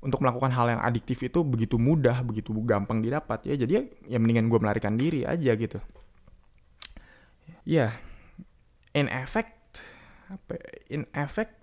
untuk 0.00 0.22
melakukan 0.24 0.48
hal 0.54 0.70
yang 0.70 0.80
adiktif 0.80 1.20
itu 1.20 1.44
begitu 1.44 1.76
mudah, 1.76 2.24
begitu 2.24 2.54
gampang 2.64 3.02
didapat 3.04 3.44
ya. 3.50 3.54
Jadi 3.58 3.72
ya, 3.74 3.82
ya 4.16 4.18
mendingan 4.22 4.48
gue 4.48 4.58
melarikan 4.60 4.94
diri 4.96 5.26
aja 5.26 5.52
gitu. 5.56 5.80
Ya, 7.68 7.88
yeah. 7.88 7.92
In 8.96 9.06
effect 9.10 9.82
apa 10.30 10.54
ya, 10.56 10.70
in 11.00 11.02
effect 11.14 11.58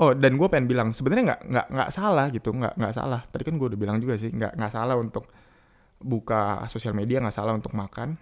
Oh 0.00 0.16
dan 0.16 0.40
gue 0.40 0.48
pengen 0.48 0.72
bilang 0.72 0.88
sebenarnya 0.88 1.36
nggak 1.36 1.40
nggak 1.52 1.66
nggak 1.68 1.90
salah 1.92 2.32
gitu 2.32 2.48
nggak 2.56 2.80
nggak 2.80 2.94
salah. 2.96 3.20
Tadi 3.28 3.44
kan 3.44 3.60
gue 3.60 3.76
udah 3.76 3.76
bilang 3.76 4.00
juga 4.00 4.16
sih 4.16 4.32
nggak 4.32 4.56
nggak 4.56 4.72
salah 4.72 4.96
untuk 4.96 5.28
buka 6.00 6.64
sosial 6.72 6.96
media 6.96 7.20
nggak 7.20 7.36
salah 7.36 7.52
untuk 7.52 7.76
makan. 7.76 8.16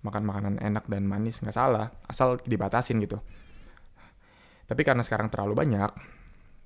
Makan 0.00 0.22
makanan 0.24 0.54
enak 0.64 0.88
dan 0.88 1.04
manis 1.04 1.44
nggak 1.44 1.52
salah 1.52 1.92
asal 2.08 2.40
dibatasin 2.40 3.04
gitu. 3.04 3.20
Tapi 4.64 4.80
karena 4.80 5.04
sekarang 5.04 5.28
terlalu 5.28 5.60
banyak 5.60 5.92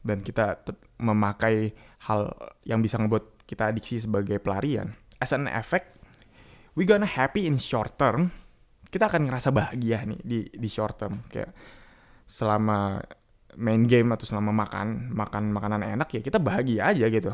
dan 0.07 0.23
kita 0.23 0.62
memakai 1.03 1.75
hal 2.07 2.31
yang 2.62 2.79
bisa 2.79 2.99
ngebuat 2.99 3.47
kita 3.47 3.71
adiksi 3.71 4.03
sebagai 4.03 4.43
pelarian 4.43 4.91
as 5.23 5.31
an 5.31 5.47
effect 5.47 5.95
we 6.75 6.83
gonna 6.83 7.07
happy 7.07 7.47
in 7.47 7.55
short 7.55 7.95
term 7.95 8.35
kita 8.93 9.09
akan 9.09 9.25
ngerasa 9.25 9.49
bahagia 9.49 10.05
nih 10.05 10.21
di 10.21 10.39
di 10.53 10.69
short 10.69 11.01
term. 11.01 11.25
Kayak 11.33 11.57
selama 12.29 13.01
main 13.57 13.85
game 13.89 14.13
atau 14.13 14.25
selama 14.29 14.53
makan 14.53 15.13
makan 15.13 15.53
makanan 15.53 15.81
enak 15.85 16.09
ya 16.13 16.21
kita 16.21 16.37
bahagia 16.37 16.93
aja 16.93 17.09
gitu. 17.09 17.33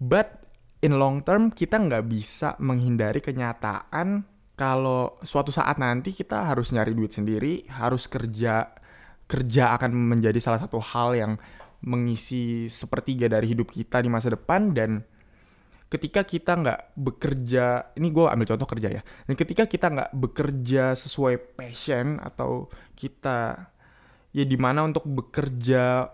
But 0.00 0.40
in 0.80 0.96
long 0.96 1.20
term 1.20 1.52
kita 1.52 1.76
nggak 1.76 2.04
bisa 2.08 2.56
menghindari 2.60 3.20
kenyataan 3.20 4.24
kalau 4.54 5.18
suatu 5.24 5.50
saat 5.50 5.80
nanti 5.80 6.14
kita 6.14 6.46
harus 6.46 6.70
nyari 6.70 6.94
duit 6.94 7.10
sendiri 7.10 7.66
harus 7.72 8.06
kerja 8.06 8.70
kerja 9.24 9.74
akan 9.74 9.90
menjadi 10.14 10.36
salah 10.38 10.60
satu 10.60 10.78
hal 10.78 11.16
yang 11.16 11.32
mengisi 11.84 12.68
sepertiga 12.68 13.28
dari 13.28 13.52
hidup 13.52 13.68
kita 13.72 14.00
di 14.00 14.08
masa 14.08 14.32
depan 14.32 14.72
dan 14.72 15.04
ketika 15.94 16.26
kita 16.26 16.58
nggak 16.58 16.98
bekerja 16.98 17.94
ini 17.94 18.10
gue 18.10 18.26
ambil 18.26 18.50
contoh 18.50 18.66
kerja 18.66 18.88
ya. 18.90 19.02
Dan 19.30 19.38
ketika 19.38 19.70
kita 19.70 19.86
nggak 19.94 20.10
bekerja 20.10 20.98
sesuai 20.98 21.54
passion 21.54 22.18
atau 22.18 22.66
kita 22.98 23.70
ya 24.34 24.42
di 24.42 24.58
mana 24.58 24.82
untuk 24.82 25.06
bekerja 25.06 26.10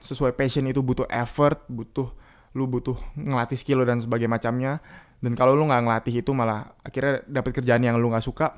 sesuai 0.00 0.32
passion 0.32 0.64
itu 0.64 0.80
butuh 0.80 1.04
effort 1.12 1.68
butuh 1.68 2.08
lu 2.56 2.64
butuh 2.64 2.96
ngelatih 3.12 3.60
skill 3.60 3.84
dan 3.84 4.00
sebagainya 4.00 4.32
macamnya. 4.32 4.72
Dan 5.20 5.36
kalau 5.36 5.52
lu 5.52 5.68
nggak 5.68 5.84
ngelatih 5.84 6.24
itu 6.24 6.32
malah 6.32 6.72
akhirnya 6.80 7.20
dapat 7.28 7.60
kerjaan 7.60 7.84
yang 7.84 8.00
lu 8.00 8.08
nggak 8.08 8.24
suka. 8.24 8.56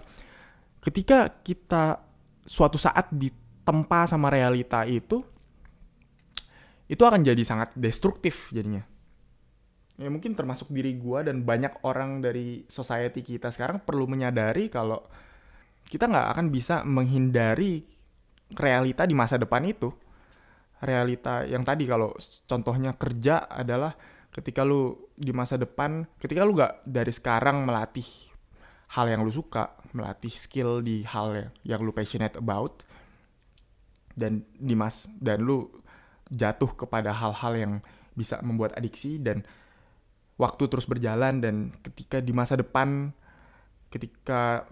Ketika 0.79 1.43
kita 1.43 1.99
suatu 2.47 2.79
saat 2.79 3.11
ditempa 3.11 4.07
sama 4.07 4.31
realita 4.31 4.87
itu 4.87 5.27
itu 6.87 7.03
akan 7.03 7.27
jadi 7.27 7.43
sangat 7.43 7.75
destruktif 7.75 8.51
jadinya 8.55 8.92
ya 10.01 10.09
mungkin 10.09 10.33
termasuk 10.33 10.73
diri 10.73 10.97
gua 10.97 11.25
dan 11.27 11.45
banyak 11.45 11.85
orang 11.85 12.25
dari 12.25 12.65
society 12.69 13.21
kita 13.21 13.53
sekarang 13.53 13.85
perlu 13.85 14.09
menyadari 14.09 14.73
kalau 14.73 15.05
kita 15.89 16.09
nggak 16.09 16.29
akan 16.33 16.47
bisa 16.49 16.81
menghindari 16.89 17.85
realita 18.57 19.05
di 19.05 19.13
masa 19.17 19.37
depan 19.37 19.65
itu. 19.65 19.93
Realita 20.83 21.47
yang 21.47 21.63
tadi 21.63 21.87
kalau 21.87 22.11
contohnya 22.49 22.99
kerja 22.99 23.47
adalah 23.47 23.95
ketika 24.33 24.65
lu 24.65 25.13
di 25.15 25.31
masa 25.31 25.61
depan 25.61 26.09
ketika 26.17 26.43
lu 26.43 26.57
gak 26.57 26.81
dari 26.89 27.13
sekarang 27.13 27.69
melatih 27.69 28.33
hal 28.97 29.07
yang 29.07 29.21
lu 29.21 29.29
suka 29.29 29.77
melatih 29.93 30.33
skill 30.33 30.81
di 30.81 31.05
hal 31.05 31.37
yang, 31.37 31.51
yang 31.63 31.81
lu 31.85 31.93
passionate 31.93 32.41
about 32.41 32.81
dan 34.17 34.45
di 34.57 34.73
mas 34.73 35.05
dan 35.21 35.45
lu 35.45 35.69
jatuh 36.33 36.73
kepada 36.73 37.13
hal-hal 37.13 37.53
yang 37.53 37.73
bisa 38.17 38.41
membuat 38.41 38.73
adiksi 38.77 39.21
dan 39.21 39.45
waktu 40.41 40.65
terus 40.69 40.89
berjalan 40.89 41.41
dan 41.43 41.55
ketika 41.85 42.19
di 42.19 42.33
masa 42.33 42.57
depan 42.57 43.13
ketika 43.93 44.65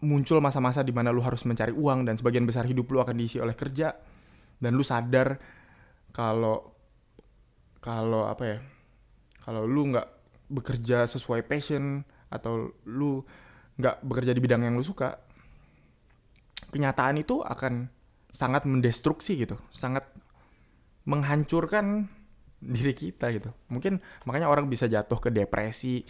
muncul 0.00 0.40
masa-masa 0.40 0.80
di 0.80 0.92
mana 0.92 1.12
lu 1.12 1.20
harus 1.20 1.44
mencari 1.44 1.72
uang 1.72 2.08
dan 2.08 2.16
sebagian 2.16 2.44
besar 2.48 2.64
hidup 2.64 2.88
lu 2.88 3.00
akan 3.00 3.16
diisi 3.16 3.40
oleh 3.40 3.52
kerja 3.52 3.92
dan 4.60 4.72
lu 4.72 4.84
sadar 4.84 5.36
kalau 6.12 6.72
kalau 7.80 8.28
apa 8.28 8.44
ya 8.44 8.58
kalau 9.44 9.68
lu 9.68 9.92
nggak 9.92 10.08
bekerja 10.48 11.04
sesuai 11.04 11.44
passion 11.44 12.02
atau 12.32 12.72
lu 12.88 13.22
nggak 13.76 14.00
bekerja 14.02 14.32
di 14.32 14.40
bidang 14.40 14.64
yang 14.64 14.74
lu 14.74 14.84
suka 14.84 15.20
kenyataan 16.72 17.20
itu 17.20 17.44
akan 17.44 17.92
sangat 18.32 18.64
mendestruksi 18.64 19.44
gitu 19.44 19.56
sangat 19.72 20.08
menghancurkan 21.06 22.10
diri 22.66 22.92
kita 22.92 23.30
gitu. 23.30 23.50
Mungkin 23.70 24.02
makanya 24.26 24.50
orang 24.50 24.66
bisa 24.66 24.90
jatuh 24.90 25.18
ke 25.22 25.30
depresi 25.30 26.02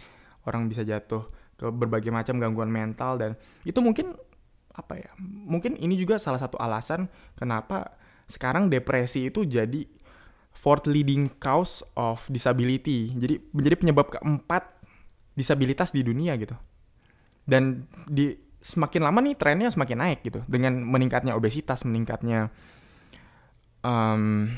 orang 0.47 0.71
bisa 0.71 0.81
jatuh 0.81 1.27
ke 1.59 1.67
berbagai 1.67 2.09
macam 2.09 2.39
gangguan 2.39 2.71
mental 2.71 3.19
dan 3.19 3.35
itu 3.67 3.83
mungkin 3.83 4.15
apa 4.71 4.93
ya 4.95 5.09
mungkin 5.19 5.75
ini 5.75 5.97
juga 5.97 6.21
salah 6.21 6.37
satu 6.37 6.55
alasan 6.61 7.09
kenapa 7.33 7.97
sekarang 8.29 8.69
depresi 8.69 9.27
itu 9.27 9.43
jadi 9.43 9.83
fourth 10.57 10.89
leading 10.89 11.29
cause 11.37 11.85
of 11.93 12.25
disability. 12.33 13.13
Jadi 13.13 13.53
menjadi 13.53 13.75
penyebab 13.77 14.09
keempat 14.09 14.65
disabilitas 15.37 15.93
di 15.93 16.01
dunia 16.01 16.33
gitu. 16.41 16.57
Dan 17.45 17.85
di 18.09 18.33
semakin 18.57 19.05
lama 19.05 19.21
nih 19.21 19.37
trennya 19.37 19.69
semakin 19.69 19.97
naik 20.01 20.19
gitu 20.25 20.41
dengan 20.49 20.81
meningkatnya 20.81 21.37
obesitas 21.37 21.85
meningkatnya 21.87 22.49
um, 23.85 24.49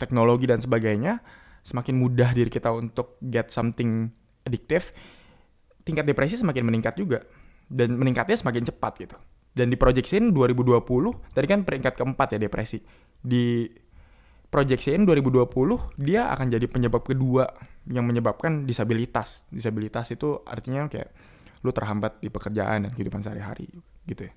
teknologi 0.00 0.48
dan 0.48 0.58
sebagainya 0.58 1.20
semakin 1.60 2.00
mudah 2.00 2.32
diri 2.32 2.48
kita 2.48 2.72
untuk 2.72 3.20
get 3.20 3.52
something 3.52 4.08
addictive 4.48 4.96
tingkat 5.84 6.08
depresi 6.08 6.40
semakin 6.40 6.64
meningkat 6.64 6.96
juga 6.96 7.20
dan 7.68 7.96
meningkatnya 7.96 8.36
semakin 8.36 8.64
cepat 8.66 8.92
gitu. 9.00 9.16
Dan 9.50 9.68
di 9.68 9.76
proyeksiin 9.76 10.30
2020 10.30 11.34
tadi 11.34 11.46
kan 11.46 11.66
peringkat 11.66 11.98
keempat 11.98 12.36
ya 12.36 12.38
depresi. 12.38 12.78
Di 13.20 13.66
proyeksiin 14.50 15.06
2020 15.06 15.46
dia 15.98 16.30
akan 16.30 16.46
jadi 16.50 16.66
penyebab 16.66 17.02
kedua 17.06 17.46
yang 17.90 18.06
menyebabkan 18.06 18.66
disabilitas. 18.66 19.46
Disabilitas 19.50 20.10
itu 20.14 20.42
artinya 20.46 20.86
kayak 20.86 21.10
lu 21.66 21.70
terhambat 21.74 22.22
di 22.22 22.32
pekerjaan 22.32 22.88
dan 22.88 22.90
kehidupan 22.94 23.20
sehari-hari 23.20 23.68
gitu 24.06 24.26
ya. 24.26 24.32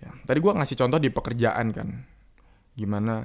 ya. 0.00 0.10
Tadi 0.24 0.38
gue 0.40 0.52
ngasih 0.52 0.76
contoh 0.78 0.98
di 0.98 1.10
pekerjaan 1.10 1.70
kan. 1.74 1.90
gimana 2.76 3.24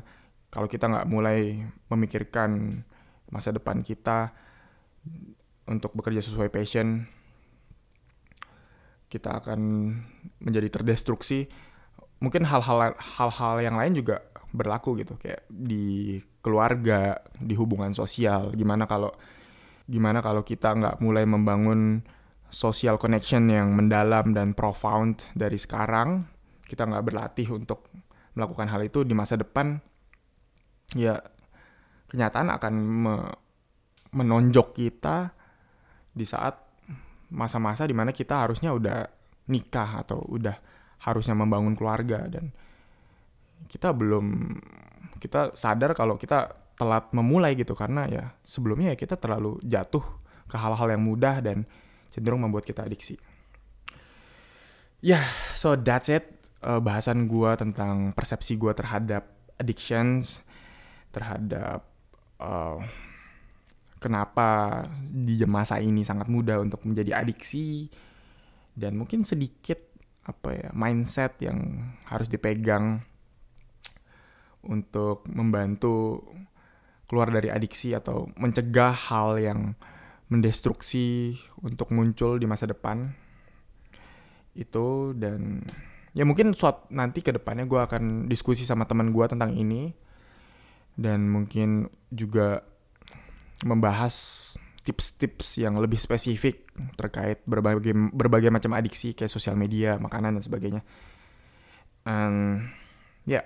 kalau 0.52 0.68
kita 0.68 0.92
nggak 0.92 1.08
mulai 1.08 1.64
memikirkan 1.88 2.84
masa 3.32 3.56
depan 3.56 3.80
kita 3.82 4.36
untuk 5.72 5.96
bekerja 5.96 6.20
sesuai 6.20 6.52
passion 6.52 7.08
kita 9.12 9.44
akan 9.44 9.60
menjadi 10.40 10.80
terdestruksi. 10.80 11.52
Mungkin 12.24 12.48
hal-hal 12.48 12.96
hal-hal 12.96 13.56
yang 13.60 13.76
lain 13.76 14.00
juga 14.00 14.24
berlaku 14.56 14.96
gitu 15.04 15.20
kayak 15.20 15.44
di 15.52 16.16
keluarga 16.40 17.20
di 17.36 17.56
hubungan 17.60 17.92
sosial. 17.92 18.56
Gimana 18.56 18.88
kalau 18.88 19.12
gimana 19.84 20.24
kalau 20.24 20.48
kita 20.48 20.72
nggak 20.72 20.96
mulai 21.04 21.28
membangun 21.28 22.00
social 22.48 22.96
connection 22.96 23.52
yang 23.52 23.76
mendalam 23.76 24.32
dan 24.32 24.56
profound 24.56 25.28
dari 25.36 25.60
sekarang? 25.60 26.24
Kita 26.64 26.88
nggak 26.88 27.04
berlatih 27.04 27.52
untuk 27.52 27.92
melakukan 28.32 28.72
hal 28.72 28.80
itu 28.88 29.04
di 29.04 29.12
masa 29.12 29.36
depan 29.36 29.91
ya 30.96 31.20
kenyataan 32.12 32.52
akan 32.52 32.74
me 32.76 33.16
menonjok 34.12 34.76
kita 34.76 35.32
di 36.12 36.28
saat 36.28 36.60
masa-masa 37.32 37.88
di 37.88 37.96
mana 37.96 38.12
kita 38.12 38.44
harusnya 38.44 38.76
udah 38.76 39.08
nikah 39.48 40.04
atau 40.04 40.20
udah 40.28 40.60
harusnya 41.08 41.32
membangun 41.32 41.80
keluarga 41.80 42.28
dan 42.28 42.52
kita 43.72 43.96
belum 43.96 44.60
kita 45.24 45.56
sadar 45.56 45.96
kalau 45.96 46.20
kita 46.20 46.52
telat 46.76 47.08
memulai 47.16 47.56
gitu 47.56 47.72
karena 47.72 48.10
ya 48.12 48.36
sebelumnya 48.44 48.92
ya 48.92 48.98
kita 49.00 49.16
terlalu 49.16 49.64
jatuh 49.64 50.04
ke 50.52 50.60
hal-hal 50.60 50.92
yang 50.92 51.04
mudah 51.08 51.40
dan 51.40 51.64
cenderung 52.12 52.44
membuat 52.44 52.68
kita 52.68 52.84
adiksi. 52.84 53.16
Ya, 55.00 55.24
yeah, 55.24 55.26
so 55.56 55.80
that's 55.80 56.12
it. 56.12 56.28
Uh, 56.62 56.78
bahasan 56.78 57.26
gue 57.26 57.52
tentang 57.58 58.14
persepsi 58.14 58.54
gue 58.60 58.70
terhadap 58.76 59.26
addictions, 59.58 60.46
terhadap 61.12 61.86
uh, 62.40 62.80
kenapa 64.02 64.82
di 65.08 65.38
masa 65.46 65.78
ini 65.78 66.02
sangat 66.02 66.26
mudah 66.26 66.58
untuk 66.64 66.82
menjadi 66.88 67.22
adiksi, 67.22 67.92
dan 68.74 68.98
mungkin 68.98 69.22
sedikit 69.22 69.78
apa 70.26 70.50
ya 70.54 70.70
mindset 70.74 71.38
yang 71.42 71.92
harus 72.10 72.30
dipegang 72.30 73.02
untuk 74.62 75.26
membantu 75.30 76.22
keluar 77.10 77.34
dari 77.34 77.52
adiksi 77.52 77.92
atau 77.92 78.30
mencegah 78.38 78.94
hal 78.94 79.42
yang 79.42 79.74
mendestruksi 80.32 81.36
untuk 81.60 81.92
muncul 81.92 82.40
di 82.40 82.48
masa 82.48 82.70
depan 82.70 83.12
itu. 84.56 85.12
Dan 85.18 85.66
ya 86.16 86.24
mungkin 86.24 86.56
suatu 86.56 86.88
nanti 86.94 87.20
ke 87.20 87.36
depannya 87.36 87.68
gue 87.68 87.82
akan 87.84 88.32
diskusi 88.32 88.64
sama 88.64 88.88
teman 88.88 89.12
gue 89.12 89.26
tentang 89.28 89.52
ini 89.58 89.92
dan 90.98 91.28
mungkin 91.28 91.88
juga 92.12 92.64
membahas 93.64 94.16
tips-tips 94.82 95.62
yang 95.62 95.78
lebih 95.78 96.02
spesifik 96.02 96.66
terkait 96.98 97.46
berbagai 97.46 97.94
berbagai 98.12 98.50
macam 98.50 98.74
adiksi 98.74 99.14
kayak 99.14 99.30
sosial 99.30 99.54
media, 99.54 100.02
makanan 100.02 100.42
dan 100.42 100.44
sebagainya. 100.44 100.82
Ya, 102.04 103.46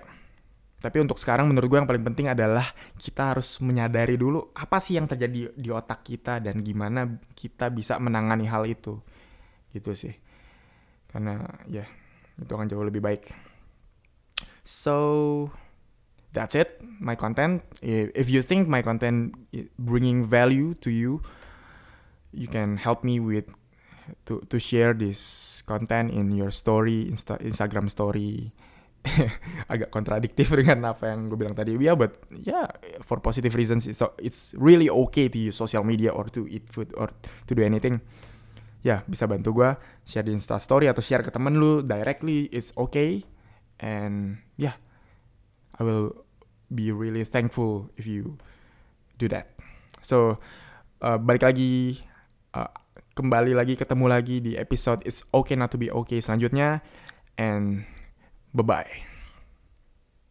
tapi 0.76 1.00
untuk 1.00 1.16
sekarang 1.16 1.48
menurut 1.48 1.66
gue 1.72 1.78
yang 1.80 1.88
paling 1.88 2.04
penting 2.04 2.28
adalah 2.28 2.68
kita 3.00 3.32
harus 3.32 3.58
menyadari 3.64 4.20
dulu 4.20 4.52
apa 4.52 4.76
sih 4.76 5.00
yang 5.00 5.10
terjadi 5.10 5.56
di 5.56 5.70
otak 5.72 6.04
kita 6.04 6.38
dan 6.38 6.60
gimana 6.60 7.16
kita 7.32 7.72
bisa 7.72 7.96
menangani 7.96 8.44
hal 8.44 8.68
itu. 8.68 9.00
Gitu 9.72 9.96
sih. 9.96 10.14
Karena 11.08 11.42
ya 11.66 11.82
itu 12.36 12.52
akan 12.52 12.68
jauh 12.68 12.84
lebih 12.84 13.00
baik. 13.00 13.24
So 14.60 15.48
that's 16.36 16.52
it, 16.52 16.84
my 17.00 17.16
content. 17.16 17.64
If 17.80 18.28
you 18.28 18.44
think 18.44 18.68
my 18.68 18.84
content 18.84 19.32
bringing 19.80 20.28
value 20.28 20.76
to 20.84 20.92
you, 20.92 21.24
you 22.36 22.44
can 22.44 22.76
help 22.76 23.00
me 23.00 23.16
with 23.24 23.48
to 24.28 24.44
to 24.52 24.60
share 24.60 24.92
this 24.92 25.64
content 25.64 26.12
in 26.12 26.28
your 26.36 26.52
story, 26.52 27.08
Insta, 27.08 27.40
Instagram 27.40 27.88
story, 27.88 28.52
agak 29.72 29.88
kontradiktif 29.88 30.52
dengan 30.60 30.92
apa 30.92 31.08
yang 31.08 31.32
gue 31.32 31.40
bilang 31.40 31.56
tadi. 31.56 31.72
Yeah, 31.80 31.96
but 31.96 32.20
yeah, 32.28 32.68
for 33.00 33.16
positive 33.24 33.56
reasons, 33.56 33.88
it's 33.88 34.04
it's 34.20 34.52
really 34.60 34.92
okay 35.08 35.32
to 35.32 35.38
use 35.40 35.56
social 35.56 35.88
media 35.88 36.12
or 36.12 36.28
to 36.36 36.44
eat 36.44 36.68
food 36.68 36.92
or 37.00 37.08
to 37.48 37.52
do 37.56 37.64
anything. 37.64 38.04
Ya, 38.84 39.00
yeah, 39.00 39.00
bisa 39.08 39.24
bantu 39.24 39.56
gue 39.56 39.72
share 40.04 40.28
di 40.28 40.36
Insta 40.36 40.60
Story 40.60 40.86
atau 40.86 41.00
share 41.00 41.24
ke 41.24 41.32
temen 41.32 41.56
lu 41.56 41.80
directly. 41.80 42.52
It's 42.52 42.76
okay. 42.76 43.24
And 43.80 44.40
yeah, 44.60 44.76
I 45.74 45.82
will 45.82 46.25
be 46.72 46.90
really 46.90 47.22
thankful 47.22 47.90
if 47.96 48.06
you 48.06 48.38
do 49.16 49.28
that. 49.30 49.54
So, 50.00 50.38
uh, 51.02 51.18
balik 51.18 51.46
lagi, 51.46 52.02
uh, 52.54 52.70
kembali 53.16 53.56
lagi, 53.56 53.74
ketemu 53.74 54.06
lagi 54.06 54.38
di 54.44 54.54
episode 54.54 55.02
It's 55.04 55.24
Okay 55.32 55.56
Not 55.58 55.72
To 55.74 55.78
Be 55.78 55.90
Okay 55.90 56.22
selanjutnya. 56.22 56.84
And 57.36 57.84
Bye 58.56 58.62
bye. 58.62 59.15